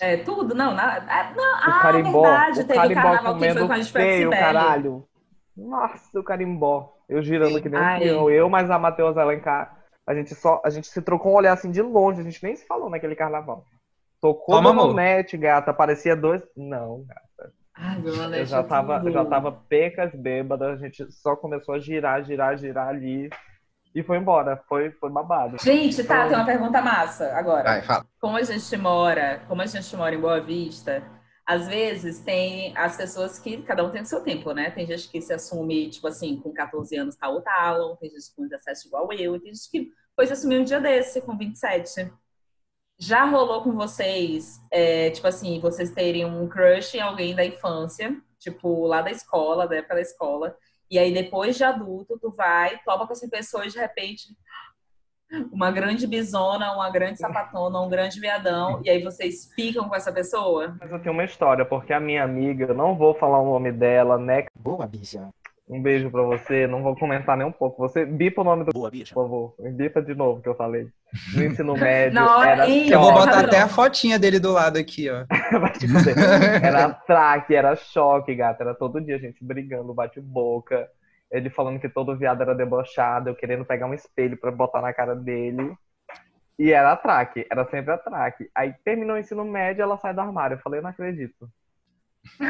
É, 0.00 0.16
tudo, 0.16 0.56
não. 0.56 0.74
Na, 0.74 0.96
ah, 0.96 1.32
não 1.36 1.44
O 1.44 1.56
ah, 1.56 1.78
carimbó. 1.80 2.22
verdade, 2.22 2.60
o 2.62 2.64
teve 2.64 2.74
carimbó 2.74 3.00
carnaval 3.00 3.18
que 3.34 3.38
foi 3.38 3.48
comendo 3.48 3.66
com 3.68 3.72
a 3.72 3.76
gente 3.76 3.92
feio, 3.92 4.30
caralho. 4.30 5.08
Nossa, 5.56 6.18
o 6.18 6.24
carimbó. 6.24 6.92
Eu 7.08 7.22
girando 7.22 7.62
que 7.62 7.68
nem 7.68 7.80
um 7.80 7.98
peão. 8.00 8.28
Eu, 8.28 8.48
mas 8.48 8.68
a 8.72 8.78
Matheus 8.78 9.16
Alencar. 9.16 9.81
A 10.06 10.14
gente 10.14 10.34
só, 10.34 10.60
a 10.64 10.70
gente 10.70 10.88
se 10.88 11.00
trocou 11.00 11.32
um 11.32 11.36
olhar 11.36 11.52
assim 11.52 11.70
de 11.70 11.80
longe, 11.80 12.20
a 12.20 12.24
gente 12.24 12.42
nem 12.42 12.56
se 12.56 12.66
falou 12.66 12.90
naquele 12.90 13.14
carnaval. 13.14 13.64
Tocou 14.20 14.56
Toma, 14.56 14.72
no 14.72 14.82
amor. 14.82 14.94
net, 14.94 15.36
gata, 15.36 15.72
parecia 15.72 16.14
dois. 16.14 16.42
Não, 16.56 17.04
gata. 17.04 17.52
Ai, 17.74 18.00
dona 18.00 18.36
Eu 18.36 18.46
já 18.46 18.62
tava, 18.62 19.02
eu 19.04 19.10
já 19.10 19.24
tava 19.24 19.50
pecas 19.50 20.14
bêbada, 20.14 20.72
a 20.72 20.76
gente 20.76 21.10
só 21.10 21.34
começou 21.34 21.74
a 21.74 21.78
girar, 21.78 22.22
girar, 22.22 22.56
girar 22.56 22.88
ali 22.88 23.30
e 23.94 24.02
foi 24.02 24.18
embora. 24.18 24.62
Foi, 24.68 24.90
foi 24.92 25.10
babado. 25.10 25.56
Gente, 25.62 26.04
tá, 26.04 26.26
tem 26.26 26.36
uma 26.36 26.46
pergunta 26.46 26.80
massa 26.80 27.32
agora. 27.34 27.64
vai, 27.64 27.82
fala. 27.82 28.06
como 28.20 28.36
a 28.36 28.42
gente 28.42 28.76
mora, 28.76 29.42
como 29.48 29.62
a 29.62 29.66
gente 29.66 29.96
mora 29.96 30.14
em 30.14 30.20
Boa 30.20 30.40
Vista, 30.40 31.02
às 31.46 31.66
vezes 31.66 32.20
tem 32.20 32.76
as 32.76 32.96
pessoas 32.96 33.38
que 33.38 33.62
cada 33.62 33.84
um 33.84 33.90
tem 33.90 34.02
o 34.02 34.06
seu 34.06 34.22
tempo, 34.22 34.52
né? 34.52 34.70
Tem 34.70 34.86
gente 34.86 35.08
que 35.08 35.20
se 35.20 35.32
assume, 35.32 35.90
tipo 35.90 36.06
assim, 36.06 36.40
com 36.40 36.52
14 36.52 36.96
anos 36.96 37.16
tá 37.16 37.28
o 37.28 37.40
Talon, 37.40 37.96
tem 37.96 38.10
gente 38.10 38.34
com 38.34 38.46
17 38.46 38.86
igual 38.86 39.12
eu, 39.12 39.36
e 39.36 39.40
tem 39.40 39.54
gente 39.54 39.70
que 39.70 39.92
foi 40.14 40.26
se 40.26 40.32
assumir 40.32 40.58
um 40.58 40.64
dia 40.64 40.80
desse, 40.80 41.20
com 41.20 41.36
27. 41.36 42.12
Já 42.98 43.24
rolou 43.24 43.62
com 43.62 43.72
vocês, 43.72 44.60
é, 44.70 45.10
tipo 45.10 45.26
assim, 45.26 45.58
vocês 45.60 45.90
terem 45.90 46.24
um 46.24 46.48
crush 46.48 46.94
em 46.94 47.00
alguém 47.00 47.34
da 47.34 47.44
infância, 47.44 48.16
tipo, 48.38 48.86
lá 48.86 49.02
da 49.02 49.10
escola, 49.10 49.66
da 49.66 49.76
época 49.76 49.96
da 49.96 50.00
escola, 50.00 50.56
e 50.90 50.98
aí 50.98 51.12
depois 51.12 51.56
de 51.56 51.64
adulto, 51.64 52.18
tu 52.20 52.30
vai, 52.30 52.78
topa 52.84 53.06
com 53.06 53.12
essa 53.12 53.28
pessoa 53.28 53.66
e 53.66 53.70
de 53.70 53.78
repente 53.78 54.36
uma 55.52 55.70
grande 55.70 56.06
bisona, 56.06 56.72
uma 56.72 56.90
grande 56.90 57.18
sapatona, 57.18 57.80
um 57.80 57.88
grande 57.88 58.20
viadão, 58.20 58.80
e 58.84 58.90
aí 58.90 59.02
vocês 59.02 59.50
ficam 59.54 59.88
com 59.88 59.94
essa 59.96 60.12
pessoa? 60.12 60.76
Mas 60.80 60.90
eu 60.90 60.98
tenho 60.98 61.12
uma 61.14 61.24
história, 61.24 61.64
porque 61.64 61.92
a 61.92 62.00
minha 62.00 62.22
amiga, 62.24 62.64
eu 62.66 62.74
não 62.74 62.94
vou 62.96 63.14
falar 63.14 63.40
o 63.40 63.44
nome 63.52 63.72
dela, 63.72 64.18
né? 64.18 64.44
Boa, 64.58 64.86
bicha. 64.86 65.28
Um 65.68 65.80
beijo 65.80 66.10
pra 66.10 66.22
você, 66.22 66.66
não 66.66 66.82
vou 66.82 66.94
comentar 66.96 67.34
nem 67.36 67.46
um 67.46 67.52
pouco. 67.52 67.80
Você 67.80 68.04
bipa 68.04 68.42
o 68.42 68.44
nome 68.44 68.64
do 68.64 68.72
Boa, 68.72 68.90
bicha. 68.90 69.14
por 69.14 69.22
favor. 69.22 69.54
Bipa 69.72 70.02
de 70.02 70.14
novo 70.14 70.42
que 70.42 70.48
eu 70.48 70.54
falei. 70.54 70.86
No 71.34 71.44
ensino 71.44 71.72
médio, 71.78 72.22
hora- 72.22 72.50
era 72.50 72.68
Eu 72.68 73.00
vou 73.00 73.12
botar 73.12 73.40
até 73.44 73.58
a 73.60 73.68
fotinha 73.68 74.18
dele 74.18 74.38
do 74.38 74.52
lado 74.52 74.76
aqui, 74.76 75.08
ó. 75.08 75.24
Era 76.62 76.90
traque, 76.90 77.54
era 77.54 77.74
choque, 77.76 78.34
gata. 78.34 78.62
Era 78.64 78.74
todo 78.74 79.00
dia 79.00 79.16
a 79.16 79.18
gente 79.18 79.42
brigando, 79.42 79.94
bate-boca. 79.94 80.88
Ele 81.32 81.48
falando 81.48 81.80
que 81.80 81.88
todo 81.88 82.16
viado 82.16 82.42
era 82.42 82.54
debochado, 82.54 83.30
eu 83.30 83.34
querendo 83.34 83.64
pegar 83.64 83.86
um 83.86 83.94
espelho 83.94 84.36
pra 84.36 84.50
botar 84.50 84.82
na 84.82 84.92
cara 84.92 85.16
dele. 85.16 85.74
E 86.58 86.70
era 86.70 86.94
traque, 86.94 87.46
era 87.50 87.64
sempre 87.64 87.92
a 87.92 87.98
traque. 87.98 88.50
Aí 88.54 88.74
terminou 88.84 89.16
o 89.16 89.18
ensino 89.18 89.42
médio, 89.44 89.82
ela 89.82 89.96
sai 89.96 90.12
do 90.12 90.20
armário. 90.20 90.56
Eu 90.56 90.60
falei, 90.60 90.78
eu 90.78 90.82
não 90.82 90.90
acredito. 90.90 91.48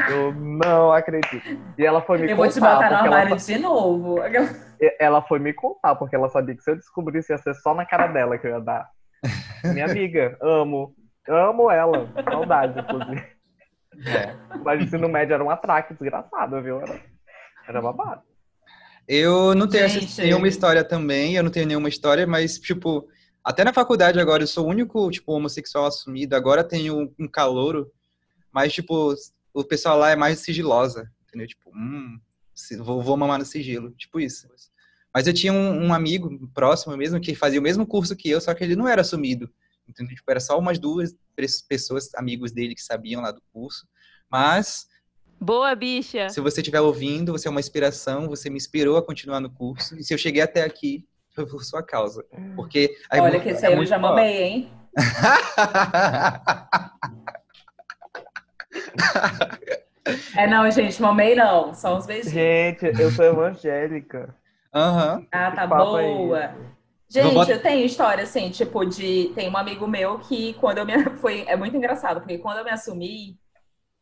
Eu 0.09 0.33
não 0.33 0.91
acredito. 0.91 1.41
E 1.77 1.85
ela 1.85 2.01
foi 2.01 2.17
me 2.19 2.29
eu 2.29 2.35
contar. 2.35 2.43
vou 2.43 2.53
te 2.53 2.59
botar 2.59 2.75
no 2.75 2.79
porque 2.81 3.07
ela 3.07 3.17
armário 3.17 3.37
de 3.37 3.57
novo. 3.57 4.15
ela 4.99 5.21
foi 5.21 5.39
me 5.39 5.53
contar, 5.53 5.95
porque 5.95 6.15
ela 6.15 6.29
sabia 6.29 6.55
que 6.55 6.61
se 6.61 6.69
eu 6.69 6.75
descobrisse 6.75 7.31
ia 7.31 7.37
ser 7.37 7.55
só 7.55 7.73
na 7.73 7.85
cara 7.85 8.07
dela 8.07 8.37
que 8.37 8.45
eu 8.45 8.51
ia 8.51 8.59
dar. 8.59 8.89
Minha 9.63 9.85
amiga, 9.85 10.37
amo. 10.41 10.93
Amo 11.27 11.71
ela. 11.71 12.11
Saudade, 12.29 12.79
inclusive. 12.79 13.33
É. 14.05 14.57
Mas 14.63 14.81
o 14.81 14.83
ensino 14.83 15.07
médio 15.07 15.33
era 15.33 15.43
um 15.43 15.49
atraque 15.49 15.93
desgraçado, 15.93 16.61
viu? 16.61 16.81
Era, 16.81 16.99
era 17.67 17.81
babado. 17.81 18.21
Eu 19.07 19.53
não 19.53 19.67
tenho 19.67 19.87
Gente. 19.89 20.21
nenhuma 20.21 20.47
história 20.47 20.83
também, 20.83 21.35
eu 21.35 21.43
não 21.43 21.51
tenho 21.51 21.67
nenhuma 21.67 21.89
história, 21.89 22.25
mas, 22.25 22.57
tipo, 22.57 23.07
até 23.43 23.63
na 23.63 23.73
faculdade 23.73 24.19
agora 24.19 24.43
eu 24.43 24.47
sou 24.47 24.65
o 24.65 24.69
único, 24.69 25.11
tipo, 25.11 25.33
homossexual 25.33 25.85
assumido, 25.85 26.35
agora 26.35 26.63
tenho 26.63 27.13
um 27.19 27.27
calouro, 27.27 27.91
mas, 28.51 28.71
tipo, 28.71 29.13
o 29.53 29.63
pessoal 29.63 29.97
lá 29.97 30.11
é 30.11 30.15
mais 30.15 30.39
sigilosa, 30.39 31.11
entendeu? 31.27 31.47
Tipo, 31.47 31.69
hum, 31.75 32.19
vou, 32.79 33.01
vou 33.01 33.17
mamar 33.17 33.39
no 33.39 33.45
sigilo, 33.45 33.91
tipo 33.91 34.19
isso. 34.19 34.47
Mas 35.13 35.27
eu 35.27 35.33
tinha 35.33 35.53
um, 35.53 35.87
um 35.87 35.93
amigo 35.93 36.49
próximo 36.53 36.95
mesmo 36.97 37.19
que 37.19 37.35
fazia 37.35 37.59
o 37.59 37.63
mesmo 37.63 37.85
curso 37.85 38.15
que 38.15 38.29
eu, 38.29 38.39
só 38.41 38.53
que 38.53 38.63
ele 38.63 38.75
não 38.75 38.87
era 38.87 39.01
assumido, 39.01 39.51
entendeu? 39.87 40.15
Tipo, 40.15 40.31
era 40.31 40.39
só 40.39 40.57
umas 40.57 40.79
duas 40.79 41.13
três 41.35 41.61
pessoas, 41.61 42.13
amigos 42.15 42.51
dele, 42.51 42.75
que 42.75 42.81
sabiam 42.81 43.21
lá 43.21 43.31
do 43.31 43.41
curso, 43.51 43.87
mas 44.29 44.87
Boa, 45.43 45.75
bicha. 45.75 46.29
Se 46.29 46.39
você 46.39 46.61
estiver 46.61 46.79
ouvindo, 46.79 47.33
você 47.33 47.49
é 47.49 47.51
uma 47.51 47.59
inspiração, 47.59 48.29
você 48.29 48.49
me 48.49 48.55
inspirou 48.55 48.95
a 48.95 49.05
continuar 49.05 49.41
no 49.41 49.49
curso. 49.49 49.99
E 49.99 50.03
se 50.03 50.13
eu 50.13 50.17
cheguei 50.17 50.41
até 50.41 50.63
aqui, 50.63 51.05
foi 51.35 51.45
por 51.45 51.65
sua 51.65 51.83
causa. 51.83 52.23
Porque. 52.55 52.95
Olha 53.11 53.23
muito- 53.23 53.43
que 53.43 53.49
esse 53.49 53.65
é 53.65 53.67
aí 53.67 53.75
eu 53.75 53.85
já 53.85 53.99
mamei, 53.99 54.41
hein? 54.41 54.71
É, 60.35 60.45
não, 60.47 60.69
gente, 60.69 61.01
mamei 61.01 61.33
não. 61.33 61.73
Só 61.73 61.97
uns 61.97 62.05
beijinhos. 62.05 62.33
Gente, 62.33 62.85
eu 62.99 63.09
sou 63.11 63.23
evangélica. 63.23 64.35
Aham. 64.73 65.25
Ah, 65.31 65.51
tá 65.51 65.63
é 65.63 65.67
boa. 65.67 66.01
Vou 66.01 66.37
Gente, 67.09 67.51
eu 67.51 67.61
tenho 67.61 67.85
história 67.85 68.23
assim, 68.23 68.49
tipo, 68.49 68.83
de. 68.83 69.31
Tem 69.35 69.49
um 69.49 69.55
amigo 69.55 69.87
meu 69.87 70.19
que 70.19 70.53
quando 70.55 70.79
eu 70.79 70.85
me. 70.85 70.93
Foi... 71.21 71.45
É 71.47 71.55
muito 71.55 71.77
engraçado, 71.77 72.19
porque 72.19 72.37
quando 72.37 72.57
eu 72.57 72.65
me 72.65 72.71
assumi, 72.71 73.37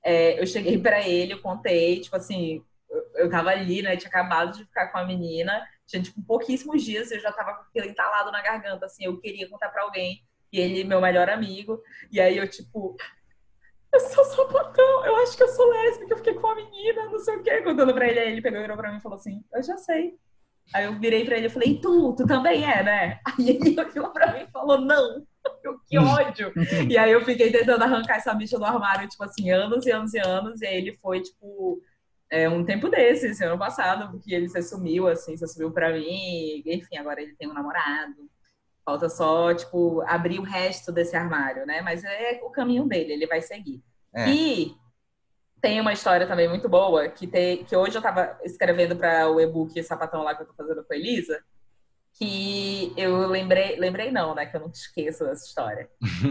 é, 0.03 0.39
eu 0.41 0.47
cheguei 0.47 0.77
pra 0.77 1.07
ele, 1.07 1.33
eu 1.33 1.41
contei, 1.41 1.99
tipo 2.01 2.15
assim, 2.15 2.63
eu, 2.89 3.23
eu 3.23 3.29
tava 3.29 3.49
ali, 3.51 3.81
né? 3.81 3.95
Tinha 3.97 4.09
acabado 4.09 4.57
de 4.57 4.65
ficar 4.65 4.87
com 4.87 4.97
a 4.97 5.05
menina, 5.05 5.65
tinha, 5.87 6.01
tipo, 6.01 6.21
pouquíssimos 6.23 6.83
dias, 6.83 7.11
eu 7.11 7.19
já 7.19 7.31
tava 7.31 7.55
com 7.55 7.63
aquilo 7.63 7.87
entalado 7.87 8.31
na 8.31 8.41
garganta, 8.41 8.85
assim, 8.85 9.05
eu 9.05 9.19
queria 9.19 9.49
contar 9.49 9.69
pra 9.69 9.83
alguém, 9.83 10.23
e 10.51 10.59
ele, 10.59 10.83
meu 10.83 11.01
melhor 11.01 11.29
amigo, 11.29 11.81
e 12.11 12.19
aí 12.19 12.37
eu, 12.37 12.47
tipo. 12.49 12.95
Eu 13.93 13.99
sou 13.99 14.23
sapatão, 14.23 15.05
eu 15.05 15.15
acho 15.17 15.35
que 15.35 15.43
eu 15.43 15.49
sou 15.49 15.69
lésbica, 15.69 16.13
eu 16.13 16.17
fiquei 16.17 16.33
com 16.33 16.47
a 16.47 16.55
menina, 16.55 17.05
não 17.05 17.19
sei 17.19 17.35
o 17.35 17.43
quê, 17.43 17.61
contando 17.61 17.93
pra 17.93 18.07
ele, 18.07 18.19
aí 18.19 18.31
ele 18.31 18.41
pegou 18.41 18.61
virou 18.61 18.77
pra 18.77 18.89
mim 18.89 18.99
e 18.99 19.01
falou 19.01 19.17
assim: 19.17 19.43
Eu 19.53 19.61
já 19.61 19.77
sei. 19.77 20.17
Aí 20.73 20.85
eu 20.85 20.97
virei 20.97 21.25
pra 21.25 21.37
ele 21.37 21.47
e 21.47 21.49
falei, 21.49 21.79
tu, 21.79 22.15
tu 22.15 22.25
também 22.25 22.63
é, 22.63 22.83
né? 22.83 23.19
Aí 23.25 23.49
ele 23.49 23.75
olhou 23.79 24.11
pra 24.11 24.33
mim 24.33 24.43
e 24.43 24.51
falou, 24.51 24.79
não. 24.79 25.25
Que 25.87 25.97
ódio. 25.97 26.53
e 26.89 26.97
aí 26.97 27.11
eu 27.11 27.25
fiquei 27.25 27.51
tentando 27.51 27.83
arrancar 27.83 28.15
essa 28.15 28.33
bicha 28.33 28.57
do 28.57 28.63
armário, 28.63 29.09
tipo 29.09 29.23
assim, 29.25 29.51
anos 29.51 29.85
e 29.85 29.91
anos 29.91 30.13
e 30.13 30.19
anos. 30.19 30.61
E 30.61 30.65
aí 30.65 30.77
ele 30.77 30.93
foi, 30.93 31.21
tipo, 31.21 31.81
é, 32.29 32.47
um 32.47 32.63
tempo 32.63 32.87
desse, 32.87 33.27
esse 33.27 33.43
ano 33.43 33.57
passado, 33.57 34.09
porque 34.09 34.33
ele 34.33 34.47
se 34.47 34.57
assumiu, 34.57 35.07
assim, 35.07 35.35
se 35.35 35.43
assumiu 35.43 35.69
pra 35.71 35.91
mim. 35.91 36.63
Enfim, 36.65 36.97
agora 36.97 37.21
ele 37.21 37.35
tem 37.35 37.49
um 37.49 37.53
namorado. 37.53 38.29
Falta 38.85 39.09
só, 39.09 39.53
tipo, 39.53 40.01
abrir 40.07 40.39
o 40.39 40.43
resto 40.43 40.91
desse 40.91 41.15
armário, 41.15 41.65
né? 41.65 41.81
Mas 41.81 42.03
é 42.05 42.39
o 42.41 42.49
caminho 42.49 42.87
dele, 42.87 43.13
ele 43.13 43.27
vai 43.27 43.41
seguir. 43.41 43.83
É. 44.15 44.29
E 44.29 44.75
tem 45.61 45.79
uma 45.79 45.93
história 45.93 46.25
também 46.25 46.49
muito 46.49 46.67
boa, 46.67 47.07
que, 47.07 47.27
tem, 47.27 47.63
que 47.63 47.75
hoje 47.75 47.95
eu 47.95 48.01
tava 48.01 48.37
escrevendo 48.43 48.95
para 48.95 49.29
o 49.29 49.39
e-book 49.39 49.81
Sapatão 49.83 50.23
lá 50.23 50.33
que 50.33 50.41
eu 50.41 50.47
tô 50.47 50.53
fazendo 50.53 50.83
com 50.83 50.93
a 50.93 50.95
Elisa, 50.95 51.43
que 52.13 52.93
eu 52.97 53.27
lembrei, 53.27 53.77
lembrei 53.77 54.11
não, 54.11 54.35
né, 54.35 54.45
que 54.45 54.55
eu 54.55 54.61
não 54.61 54.69
esqueço 54.69 55.23
dessa 55.25 55.45
história. 55.45 55.89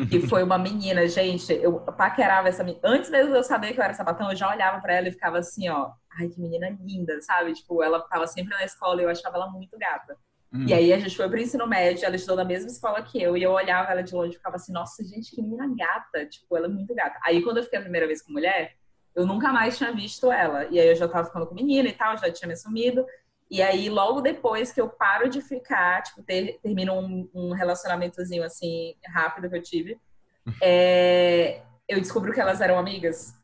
Que 0.09 0.21
foi 0.27 0.43
uma 0.43 0.59
menina, 0.59 1.07
gente, 1.09 1.53
eu 1.53 1.81
paquerava 1.81 2.49
essa 2.49 2.63
menina. 2.63 2.81
Antes 2.85 3.11
mesmo 3.11 3.33
de 3.33 3.39
eu 3.39 3.43
saber 3.43 3.73
que 3.73 3.81
eu 3.81 3.85
era 3.85 3.95
sapatão, 3.95 4.31
eu 4.31 4.37
já 4.37 4.51
olhava 4.51 4.81
para 4.81 4.95
ela 4.95 5.09
e 5.09 5.13
ficava 5.13 5.39
assim, 5.39 5.69
ó, 5.69 5.91
ai, 6.19 6.29
que 6.29 6.41
menina 6.41 6.69
linda, 6.81 7.21
sabe? 7.23 7.53
Tipo, 7.55 7.83
ela 7.83 8.01
tava 8.01 8.27
sempre 8.27 8.55
na 8.55 8.65
escola 8.65 9.01
e 9.01 9.05
eu 9.05 9.11
achava 9.11 9.37
ela 9.37 9.51
muito 9.51 9.77
gata. 9.79 10.17
Hum. 10.53 10.67
E 10.67 10.75
aí 10.75 10.93
a 10.93 10.99
gente 10.99 11.17
foi 11.17 11.29
pro 11.29 11.41
ensino 11.41 11.67
médio, 11.67 12.05
ela 12.05 12.17
estudou 12.17 12.37
na 12.37 12.45
mesma 12.45 12.71
escola 12.71 13.03
que 13.03 13.23
eu, 13.23 13.37
e 13.37 13.43
eu 13.43 13.53
olhava 13.53 13.91
ela 13.93 14.03
de 14.03 14.15
longe 14.15 14.33
e 14.33 14.37
ficava 14.37 14.57
assim, 14.57 14.73
nossa, 14.73 15.05
gente, 15.05 15.31
que 15.31 15.41
menina 15.41 15.73
gata, 15.77 16.27
tipo, 16.27 16.57
ela 16.57 16.67
é 16.67 16.69
muito 16.69 16.95
gata. 16.95 17.19
Aí 17.25 17.43
quando 17.43 17.59
eu 17.59 17.63
fiquei 17.63 17.79
a 17.79 17.83
primeira 17.83 18.07
vez 18.07 18.21
com 18.23 18.33
mulher, 18.33 18.75
eu 19.15 19.27
nunca 19.27 19.53
mais 19.53 19.79
tinha 19.79 19.93
visto 19.93 20.31
ela. 20.31 20.67
E 20.67 20.79
aí 20.79 20.89
eu 20.89 20.97
já 20.97 21.09
tava 21.09 21.27
ficando 21.27 21.47
com 21.47 21.55
menina 21.55 21.89
e 21.89 21.93
tal, 21.93 22.17
já 22.17 22.31
tinha 22.31 22.49
me 22.49 22.55
assumido. 22.55 23.05
E 23.51 23.61
aí, 23.61 23.89
logo 23.89 24.21
depois 24.21 24.73
que 24.73 24.81
eu 24.81 24.89
paro 24.89 25.29
de 25.29 25.41
ficar, 25.41 26.03
tipo, 26.03 26.23
ter, 26.23 26.61
termino 26.63 26.95
um, 26.95 27.29
um 27.35 27.53
relacionamentozinho 27.53 28.45
assim, 28.45 28.95
rápido 29.13 29.51
que 29.51 29.57
eu 29.57 29.63
tive, 29.63 30.01
é, 30.63 31.63
eu 31.89 32.01
descubro 32.01 32.33
que 32.33 32.41
elas 32.41 32.61
eram 32.61 32.79
amigas. 32.79 33.35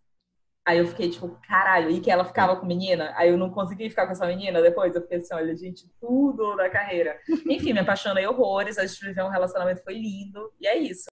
Aí 0.64 0.78
eu 0.78 0.86
fiquei 0.86 1.10
tipo, 1.10 1.28
caralho, 1.46 1.90
e 1.90 2.00
que 2.00 2.10
ela 2.10 2.24
ficava 2.24 2.56
com 2.56 2.66
menina. 2.66 3.12
Aí 3.16 3.30
eu 3.30 3.36
não 3.36 3.50
consegui 3.50 3.88
ficar 3.88 4.06
com 4.06 4.12
essa 4.12 4.26
menina 4.26 4.62
depois. 4.62 4.94
Eu 4.94 5.02
fiquei 5.02 5.18
assim, 5.18 5.34
olha, 5.34 5.56
gente, 5.56 5.88
tudo 6.00 6.56
da 6.56 6.70
carreira. 6.70 7.20
Enfim, 7.48 7.72
me 7.72 7.80
apaixonei 7.80 8.26
horrores, 8.26 8.78
a 8.78 8.86
gente 8.86 9.04
viveu 9.04 9.26
um 9.26 9.30
relacionamento, 9.30 9.82
foi 9.82 9.94
lindo. 9.94 10.52
E 10.60 10.66
é 10.66 10.76
isso. 10.76 11.06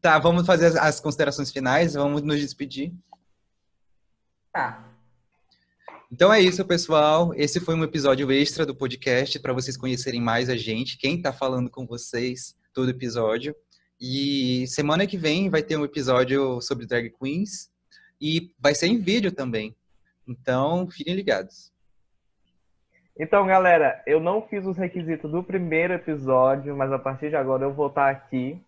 Tá, 0.00 0.18
vamos 0.18 0.46
fazer 0.46 0.66
as, 0.66 0.76
as 0.76 1.00
considerações 1.00 1.50
finais, 1.50 1.94
vamos 1.94 2.22
nos 2.22 2.40
despedir. 2.40 2.92
Tá. 4.52 4.95
Então 6.16 6.32
é 6.32 6.40
isso, 6.40 6.64
pessoal. 6.64 7.34
Esse 7.34 7.60
foi 7.60 7.74
um 7.74 7.84
episódio 7.84 8.32
extra 8.32 8.64
do 8.64 8.74
podcast 8.74 9.38
para 9.38 9.52
vocês 9.52 9.76
conhecerem 9.76 10.18
mais 10.18 10.48
a 10.48 10.56
gente, 10.56 10.96
quem 10.96 11.20
tá 11.20 11.30
falando 11.30 11.68
com 11.68 11.84
vocês 11.84 12.56
todo 12.72 12.88
episódio. 12.88 13.54
E 14.00 14.66
semana 14.66 15.06
que 15.06 15.18
vem 15.18 15.50
vai 15.50 15.62
ter 15.62 15.76
um 15.76 15.84
episódio 15.84 16.58
sobre 16.62 16.86
drag 16.86 17.10
queens 17.10 17.70
e 18.18 18.50
vai 18.58 18.74
ser 18.74 18.86
em 18.86 18.98
vídeo 18.98 19.30
também. 19.30 19.76
Então, 20.26 20.88
fiquem 20.90 21.14
ligados. 21.14 21.70
Então, 23.20 23.46
galera, 23.46 24.02
eu 24.06 24.18
não 24.18 24.40
fiz 24.40 24.64
os 24.64 24.78
requisitos 24.78 25.30
do 25.30 25.42
primeiro 25.42 25.92
episódio, 25.92 26.74
mas 26.74 26.90
a 26.92 26.98
partir 26.98 27.28
de 27.28 27.36
agora 27.36 27.64
eu 27.64 27.74
vou 27.74 27.88
estar 27.88 28.08
aqui. 28.08 28.58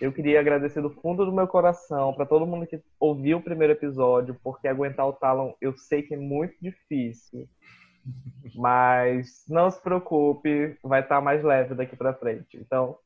Eu 0.00 0.12
queria 0.12 0.40
agradecer 0.40 0.80
do 0.80 0.90
fundo 0.90 1.24
do 1.24 1.32
meu 1.32 1.46
coração 1.46 2.12
para 2.12 2.26
todo 2.26 2.46
mundo 2.46 2.66
que 2.66 2.82
ouviu 2.98 3.38
o 3.38 3.42
primeiro 3.42 3.72
episódio, 3.72 4.38
porque 4.42 4.66
aguentar 4.66 5.06
o 5.06 5.12
Talon 5.12 5.54
eu 5.60 5.76
sei 5.76 6.02
que 6.02 6.14
é 6.14 6.16
muito 6.16 6.54
difícil. 6.60 7.48
Mas 8.54 9.44
não 9.48 9.70
se 9.70 9.80
preocupe, 9.80 10.76
vai 10.82 11.00
estar 11.00 11.20
mais 11.20 11.42
leve 11.42 11.74
daqui 11.74 11.96
para 11.96 12.12
frente. 12.12 12.56
Então, 12.56 12.98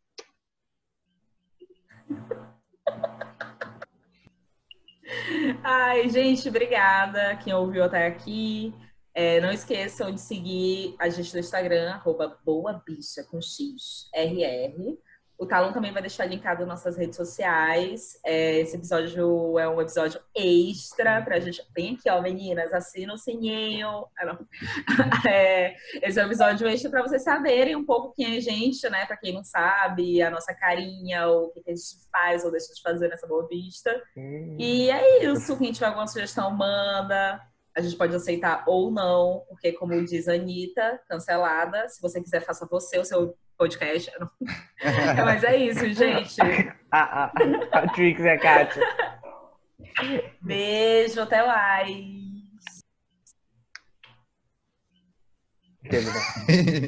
Ai, 5.63 6.09
gente, 6.09 6.49
obrigada 6.49 7.37
quem 7.37 7.53
ouviu 7.53 7.85
até 7.85 8.07
aqui. 8.07 8.75
É, 9.15 9.41
não 9.41 9.51
esqueçam 9.51 10.13
de 10.13 10.21
seguir 10.21 10.95
a 10.99 11.09
gente 11.09 11.33
no 11.35 11.41
Instagram, 11.41 11.91
arroba 11.91 12.39
com 12.45 13.41
X, 13.41 14.09
RR. 14.15 14.99
O 15.39 15.47
Talon 15.47 15.73
também 15.73 15.93
vai 15.93 16.03
deixar 16.03 16.25
linkado 16.27 16.61
nas 16.67 16.69
nossas 16.85 16.97
redes 16.97 17.17
sociais. 17.17 18.19
É, 18.25 18.59
esse 18.59 18.75
episódio 18.77 19.57
é 19.57 19.69
um 19.69 19.81
episódio 19.81 20.21
extra 20.35 21.23
pra 21.23 21.39
gente. 21.39 21.63
Tem 21.73 21.95
aqui, 21.95 22.11
ó, 22.11 22.21
meninas, 22.21 22.73
assina 22.73 23.15
o 23.15 23.19
sininho. 23.19 24.07
Ah, 24.19 24.27
não. 24.27 24.39
É, 25.31 25.75
esse 26.03 26.19
é 26.19 26.23
um 26.23 26.27
episódio 26.27 26.67
extra 26.67 26.91
pra 26.91 27.03
vocês 27.03 27.23
saberem 27.23 27.77
um 27.77 27.85
pouco 27.85 28.13
quem 28.15 28.35
é 28.35 28.39
a 28.39 28.41
gente, 28.41 28.89
né? 28.91 29.07
Pra 29.07 29.17
quem 29.17 29.33
não 29.33 29.45
sabe, 29.45 30.21
a 30.23 30.31
nossa 30.31 30.53
carinha, 30.55 31.29
o 31.29 31.51
que 31.51 31.63
que 31.63 31.71
a 31.71 31.75
gente 31.75 32.09
faz 32.11 32.45
ou 32.45 32.51
deixa 32.51 32.73
de 32.75 32.83
fazer 32.83 33.09
nessa 33.09 33.27
boa 33.27 33.47
vista. 33.47 33.91
hum, 34.17 34.57
E 34.59 34.91
é 34.91 35.25
isso. 35.25 35.57
Quem 35.57 35.71
tiver 35.73 35.87
alguma 35.87 36.07
sugestão, 36.09 36.51
manda. 36.51 37.41
A 37.77 37.81
gente 37.81 37.97
pode 37.97 38.15
aceitar 38.15 38.65
ou 38.67 38.91
não, 38.91 39.45
porque, 39.49 39.71
como 39.73 40.05
diz 40.05 40.27
a 40.27 40.33
Anitta, 40.35 41.01
cancelada. 41.09 41.89
Se 41.89 42.03
você 42.03 42.21
quiser, 42.21 42.41
faça 42.41 42.67
você 42.69 42.99
o 42.99 43.05
seu 43.05 43.37
podcast. 43.59 44.11
Não. 44.19 44.31
Mas 45.25 45.45
é 45.45 45.57
isso, 45.57 45.93
gente. 45.93 46.41
a, 46.91 47.25
a, 47.25 47.33
a 47.73 47.89
Trix 47.89 48.21
e 48.21 48.29
a 48.29 48.39
Kátia. 48.39 48.83
Beijo, 50.41 51.21
até 51.21 51.45
mais. 51.45 52.19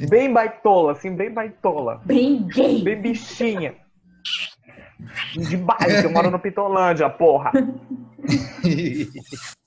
Bem 0.09 0.31
baitola, 0.31 0.93
assim, 0.93 1.15
bem 1.15 1.31
baitola. 1.31 2.01
Bem 2.05 2.47
gay. 2.47 2.83
Bem 2.83 3.01
bichinha. 3.01 3.75
De 5.33 5.57
bairro, 5.57 6.01
que 6.01 6.05
eu 6.05 6.11
moro 6.11 6.31
no 6.31 6.39
Pitolândia, 6.39 7.09
porra. 7.09 7.51